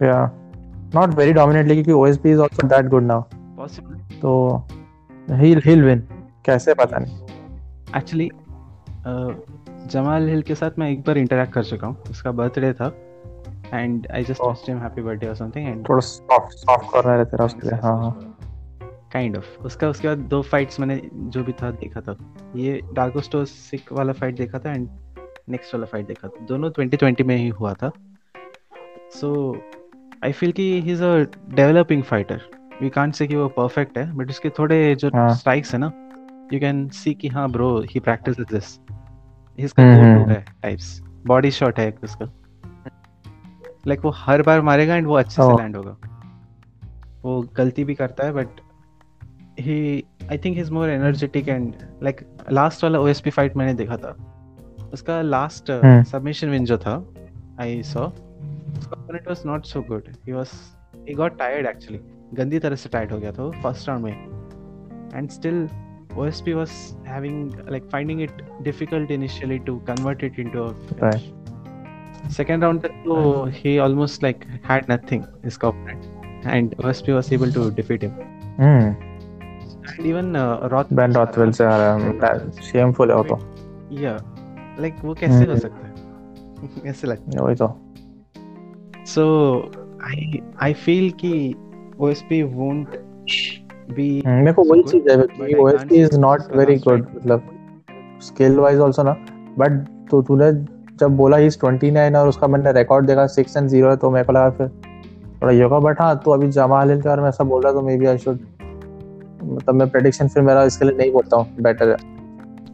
या 0.04 0.20
नॉट 0.96 1.16
वेरी 1.16 1.34
डोमिनेटली 1.34 1.74
क्योंकि 1.74 1.92
OSP 1.92 2.32
is 2.32 2.42
also 2.42 2.68
that 2.68 2.86
good 2.86 3.04
now 3.04 3.24
possible. 3.60 4.20
तो 4.22 4.32
he'll 5.30 5.62
he'll 5.68 5.86
win. 5.90 6.02
कैसे 6.46 6.74
पता 6.74 6.98
नहीं. 6.98 7.18
एक्चुअली 7.98 8.30
जमाल 9.88 10.28
हिल 10.30 10.42
के 10.42 10.56
साथ 10.56 10.72
मैं 10.80 10.90
एक 10.92 11.02
बार 11.02 11.18
इंटरेक्ट 11.18 11.54
कर 11.54 11.64
चुका 11.64 11.88
हूँ। 11.88 11.98
उसका 12.10 12.32
बर्थडे 12.32 12.74
था। 12.74 12.88
And 13.74 14.08
I 14.12 14.24
just. 14.24 14.42
Wished 14.42 14.70
him 14.70 14.78
happy 14.78 15.02
birthday 15.02 15.28
और 15.28 15.36
समथिंग 15.36 15.68
एंड 15.68 15.90
थोड़ा 15.90 16.00
सॉफ्ट 16.00 16.58
सॉफ्ट 16.58 16.92
कॉर्नर 16.92 17.18
है 17.20 17.26
तेरा 17.26 17.46
उसके 17.46 17.68
लिए। 17.68 17.80
हाँ 17.80 17.98
हाँ। 17.98 18.38
काइंड 19.14 19.38
ऑफ़ 19.38 19.64
उसका 19.64 19.90
उसके 19.90 20.08
बाद 20.08 20.18
दो 20.18 20.42
फाइट्स 20.42 20.80
मैंने 20.80 21.02
जो 21.14 21.44
भी 21.44 21.52
था 21.52 21.72
देखा 21.72 22.02
था। 22.02 22.18
ये 22.56 22.82
डार्कोस्टो 22.94 23.46
सिक 23.46 23.94
वाला 23.94 24.14
फाइट 24.14 24.36
देखा 24.36 24.60
था 24.60 24.72
एंड 24.72 24.90
नेक्स्ट 25.50 25.76
वाला 25.76 25.86
फाइट 25.86 26.08
देखा 26.08 26.28
था। 26.28 26.46
दोनों 26.46 26.72
2020 26.72 27.22
में 27.22 27.36
ही 27.38 27.48
हुआ 27.48 27.74
था। 27.74 27.92
सो 29.12 29.58
आई 30.24 30.32
फील 30.32 30.52
कि 30.52 30.82
he 30.82 30.92
is 30.92 31.04
a 31.04 31.16
developing 31.54 32.04
fighter 32.04 32.42
we 32.82 32.90
can't 32.90 33.14
say 33.14 33.28
कि 33.28 33.36
वो 33.36 33.48
परफेक्ट 33.48 33.98
है 33.98 34.12
बट 34.16 34.30
उसके 34.30 34.50
थोड़े 34.50 34.96
जो 34.96 35.08
हाँ। 35.08 35.36
स्ट्राइक्स 35.36 35.74
है 35.74 35.80
ना 35.80 35.92
यू 36.54 36.60
कैन 36.60 36.88
सी 36.90 37.14
कि 37.14 37.28
हाँ 37.28 37.50
ब्रो 37.50 37.80
ही 37.82 38.00
प्रैक्टिस 38.00 38.40
दिस 38.40 38.80
इसका 39.60 39.84
हम्म, 39.84 40.16
हम्म। 40.16 40.30
है 40.30 40.46
टाइप्स 40.64 41.02
बॉडी 41.28 41.52
शॉट 41.52 41.80
है 41.80 41.98
उसका। 42.04 42.26
लाइक 43.88 44.00
वो 44.06 44.10
हर 44.10 44.42
बार 44.42 44.62
मारेगा 44.62 44.96
एंड 44.96 45.08
वो 45.08 45.14
अच्छे 45.14 45.36
से 45.36 45.42
Oh. 45.42 45.60
लैंड 45.60 45.76
होगा। 45.76 45.98
वो 47.24 47.42
गलती 47.56 47.84
भी 47.84 47.96
करता 47.96 48.26
है 48.26 48.32
but 48.34 48.48
he 49.60 50.04
I 50.32 50.38
think 50.38 50.58
is 50.58 50.72
more 50.72 50.90
energetic 50.90 51.50
and 51.50 51.74
like 52.04 52.22
last 52.52 52.84
वाला 52.84 53.00
ओएसपी 53.00 53.30
फाइट 53.30 53.56
मैंने 53.56 53.74
देखा 53.74 53.98
था। 53.98 54.34
उसका 54.94 55.22
लास्ट। 55.22 55.72
सबमिशन 56.06 56.50
विन 56.50 56.66
जो 56.66 56.78
था 56.78 57.14
I 57.60 57.84
saw 57.84 58.02
opponent 58.02 59.28
was 59.28 59.44
not 59.46 59.66
so 59.66 59.82
good 59.82 60.04
he 60.28 60.34
was 60.34 60.50
he 61.10 61.14
got 61.14 61.38
tired 61.40 61.68
actually 61.68 62.00
गंदी 62.34 62.60
तरह 62.60 62.76
से 62.76 62.90
टायर्ड 62.90 63.12
हो 63.12 63.20
गया 63.20 63.32
था 63.32 63.50
फ़र्स्ट 63.52 63.90
राउंड 63.90 64.06
में। 64.06 64.14
And 65.16 65.30
still 65.30 65.70
OSP 66.17 66.55
was 66.55 66.73
having 67.05 67.37
like 67.69 67.89
finding 67.91 68.21
it 68.21 68.43
difficult 68.63 69.11
initially 69.11 69.59
to 69.61 69.81
convert 69.87 70.23
it 70.23 70.39
into 70.39 70.65
a 70.65 70.75
finish. 70.75 71.01
Right. 71.03 71.31
Second 72.31 72.63
round 72.63 72.83
तक 72.83 73.03
तो 73.05 73.53
he 73.53 73.79
almost 73.79 74.23
like 74.23 74.45
had 74.63 74.89
nothing 74.89 75.25
his 75.45 75.57
opponent 75.57 76.05
and 76.45 76.77
OSP 76.79 77.15
was 77.15 77.33
able 77.33 77.53
to 77.53 77.71
defeat 77.71 78.03
him. 78.03 78.13
Hmm 78.61 78.95
And 79.93 80.07
even 80.07 80.37
uh, 80.37 80.69
Roth 80.73 80.93
Ben 80.95 81.15
Rothwell 81.15 81.53
से 81.53 81.65
आ 81.65 81.77
रहा 81.77 81.95
है 82.27 82.51
shameful 82.63 83.11
है 83.11 83.17
वो 83.17 83.23
तो 83.31 83.39
yeah 84.03 84.19
like 84.85 85.05
वो 85.05 85.15
कैसे 85.15 85.35
हो 85.35 85.41
हम्म। 85.43 85.59
सकता 85.59 85.87
है 85.87 86.91
ऐसे 86.91 87.07
लगता 87.07 87.43
वही 87.45 87.55
तो 87.63 87.67
है 87.67 87.91
so 89.05 89.25
I 90.11 90.41
I 90.69 90.73
feel 90.85 91.11
कि 91.25 91.33
OSP 92.01 92.43
won't 92.61 92.95
be 93.90 94.26
मेरे 94.28 94.54
को 94.54 94.64
वही 94.64 94.84
चीज़ 94.84 95.10
है 95.10 95.18
कि 95.18 95.54
I 95.54 95.60
OSP 95.60 95.96
is 95.96 96.20
not 96.20 96.56
very 96.56 96.76
good 96.78 97.06
मतलब 97.16 98.20
स्किल 98.22 98.60
वाइज 98.60 98.80
आल्सो 98.80 99.04
ना 99.04 99.16
बट 99.58 99.86
तो 100.12 100.22
तूने 100.22 100.52
जब 101.00 101.16
बोला 101.18 101.38
ही 101.38 101.50
29 101.50 102.16
और 102.16 102.28
उसका 102.28 102.48
मैंने 102.48 102.72
रिकॉर्ड 102.72 103.08
देखा 103.08 103.26
6 103.28 103.58
एंड 103.58 103.70
0 103.70 103.90
है 103.90 103.96
तो 103.98 104.12
मेरे 104.12 104.26
को 104.26 104.34
लगा 104.34 104.50
फिर 104.50 104.68
थोड़ा 105.42 105.54
ये 105.54 105.64
होगा 105.64 105.80
बट 105.80 106.02
हाँ 106.02 106.16
तो 106.26 106.32
अभी 106.32 106.48
जमाल 106.52 106.90
हिल 106.90 107.02
के 107.02 107.10
बारे 107.10 107.22
में 107.22 107.30
ऐसा 107.30 107.44
बोल 107.44 107.64
रहा 107.64 107.74
तो 107.74 107.82
मे 107.82 107.98
बी 107.98 108.06
आई 108.06 108.18
शुड 108.18 108.40
मतलब 109.44 109.76
मैं 109.76 109.90
प्रेडिक्शन 109.90 110.28
फिर 110.28 110.44
मेरा 110.44 110.64
इसके 110.64 110.86
लिए 110.86 110.98
नहीं 110.98 111.12
बोलता 111.12 111.38
हूँ 111.38 111.56
बेटर 111.62 111.90
है 111.90 111.98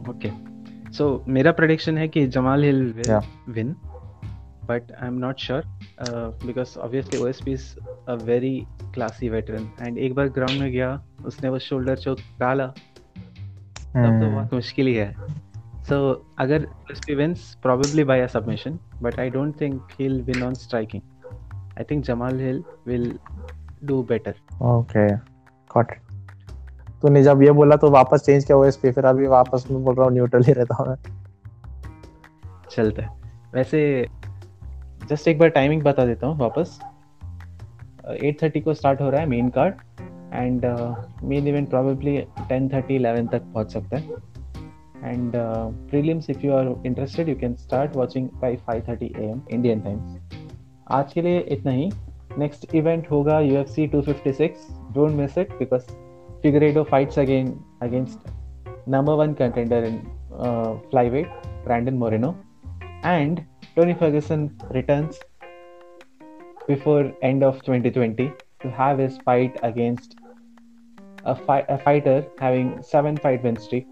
Okay. 0.08 0.30
So 0.98 1.04
मेरा 1.28 1.54
prediction 1.56 1.96
है 1.98 2.08
कि 2.08 2.26
Jamal 2.26 2.64
hill 2.64 2.94
Yeah. 3.08 3.22
win, 3.48 3.74
but 4.66 4.92
I'm 5.00 5.18
not 5.18 5.40
sure 5.40 5.62
uh, 5.98 6.30
because 6.46 6.76
obviously 6.76 7.18
OSP 7.18 7.52
is 7.52 7.76
a 8.06 8.16
very 8.16 8.66
classy 8.94 9.28
veteran 9.28 9.68
and 9.78 9.98
एक 9.98 10.14
बार 10.14 10.28
ground 10.28 10.60
में 10.60 10.70
गया 10.72 10.90
उसने 11.26 11.48
वो 11.48 11.58
shoulder 11.58 11.96
choke 11.96 12.22
डाला 12.40 12.66
तब 12.66 14.20
तो 14.20 14.26
हम्म, 14.26 14.34
बहुत 14.34 14.54
मुश्किल 14.54 14.86
ही 14.86 14.94
है. 14.94 15.14
So 15.88 15.96
अगर 16.38 16.66
OSP 16.90 17.16
wins 17.16 17.42
probably 17.66 18.04
by 18.04 18.16
a 18.18 18.28
submission, 18.28 18.78
but 19.02 19.18
I 19.18 19.28
don't 19.28 19.58
think 19.62 19.92
he'll 19.98 20.22
win 20.28 20.42
on 20.42 20.54
striking. 20.54 21.02
I 21.78 21.84
think 21.84 22.04
Jamal 22.04 22.38
Hill 22.46 22.62
will 22.86 23.10
do 23.84 24.02
better. 24.12 24.34
Okay 24.62 25.08
got 25.74 25.92
it 25.92 26.00
तूने 27.02 27.22
जब 27.22 27.42
ये 27.42 27.50
बोला 27.52 27.76
तो 27.76 27.90
वापस 27.90 28.22
चेंज 28.26 28.44
किया 28.44 28.56
ओएसपी 28.58 28.90
फिर 28.92 29.04
अभी 29.04 29.26
वापस 29.26 29.66
मैं 29.70 29.82
बोल 29.84 29.94
रहा 29.94 30.04
हूँ 30.04 30.12
न्यूट्रल 30.14 30.42
ही 30.44 30.52
रहता 30.52 30.74
हूँ 30.74 30.88
मैं 30.88 30.96
चलता 32.70 33.02
है 33.02 33.08
वैसे 33.54 33.80
जस्ट 35.08 35.28
एक 35.28 35.38
बार 35.38 35.48
टाइमिंग 35.48 35.82
बता 35.82 36.04
देता 36.06 36.26
हूँ 36.26 36.38
वापस। 36.38 36.78
एट 38.22 38.42
थर्टी 38.42 38.60
को 38.60 38.74
स्टार्ट 38.74 39.00
हो 39.00 39.08
रहा 39.10 39.20
है 39.20 39.26
main 39.28 39.48
card 39.56 39.74
and 40.34 40.64
main 41.24 41.48
event 41.48 41.68
probably 41.70 42.16
ten 42.48 42.68
thirty 42.68 42.94
eleven 42.94 43.26
तक 43.26 43.42
पहुँच 43.54 43.72
सकता 43.72 43.96
है। 43.96 45.12
And 45.12 45.32
prelims 45.90 46.30
if 46.30 46.46
you 46.46 46.52
are 46.52 46.74
interested 46.86 47.28
you 47.28 47.36
can 47.40 47.54
start 47.56 47.96
watching 47.96 48.28
by 48.42 48.56
five 48.66 48.84
thirty 48.88 49.12
A 49.16 49.30
M 49.30 49.40
Indian 49.50 49.80
times 49.80 50.38
आज 50.92 51.12
के 51.12 51.22
लिए 51.22 51.40
इतना 51.56 51.72
ही। 51.72 51.90
नेक्स्ट 52.38 52.74
इवेंट 52.74 53.10
होगा 53.10 53.40
U 53.40 53.56
F 53.56 53.68
C 53.70 53.86
two 53.86 54.00
fifty 54.02 54.32
six 54.32 54.68
don't 54.94 55.12
miss 55.16 55.38
it 55.38 55.52
because 55.58 55.90
Figueiredo 56.42 56.82
fights 56.84 57.18
again 57.18 57.58
against 57.82 58.32
number 58.92 59.12
one 59.18 59.30
contender 59.36 59.76
in 59.88 59.94
uh, 60.46 60.70
flyweight, 60.90 61.44
Brandon 61.66 61.98
Moreno, 62.00 62.30
and 63.10 63.38
Tony 63.75 63.93
Ferguson 63.93 64.55
returns 64.71 65.19
before 66.67 67.11
end 67.21 67.43
of 67.43 67.61
2020 67.63 68.31
to 68.61 68.71
have 68.71 68.97
his 68.99 69.17
fight 69.19 69.57
against 69.63 70.15
a, 71.25 71.35
fi- 71.35 71.65
a 71.69 71.77
fighter 71.77 72.25
having 72.39 72.81
seven 72.81 73.17
fight 73.17 73.43
win 73.43 73.57
streak. 73.57 73.87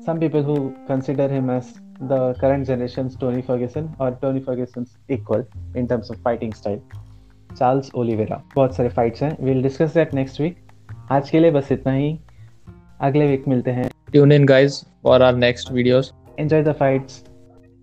Some 0.00 0.18
people 0.18 0.42
who 0.42 0.74
consider 0.86 1.28
him 1.28 1.50
as 1.50 1.74
the 2.00 2.34
current 2.40 2.66
generation's 2.66 3.16
Tony 3.16 3.42
Ferguson 3.42 3.94
or 3.98 4.12
Tony 4.22 4.40
Ferguson's 4.40 4.96
equal 5.08 5.46
in 5.74 5.86
terms 5.86 6.10
of 6.10 6.18
fighting 6.22 6.52
style. 6.52 6.82
Charles 7.58 7.90
Oliveira 7.94 8.36
बहुत 8.54 8.74
सारे 8.76 8.88
fights 8.88 9.22
हैं 9.22 9.36
will 9.44 9.62
discuss 9.62 9.94
that 9.94 10.14
next 10.14 10.40
week 10.40 10.56
आज 11.12 11.30
के 11.30 11.40
लिए 11.40 11.50
बस 11.50 11.72
इतना 11.72 11.92
ही 11.92 12.18
अगले 13.08 13.26
week 13.26 13.48
मिलते 13.48 13.70
हैं 13.78 13.88
tune 14.12 14.32
in 14.32 14.44
guys 14.46 14.84
for 15.04 15.22
our 15.22 15.38
next 15.38 15.72
videos 15.72 16.12
enjoy 16.42 16.60
the 16.66 16.74
fights 16.80 17.16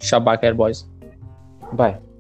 Shabak 0.02 0.42
Airboys. 0.44 0.84
Bye. 1.72 2.11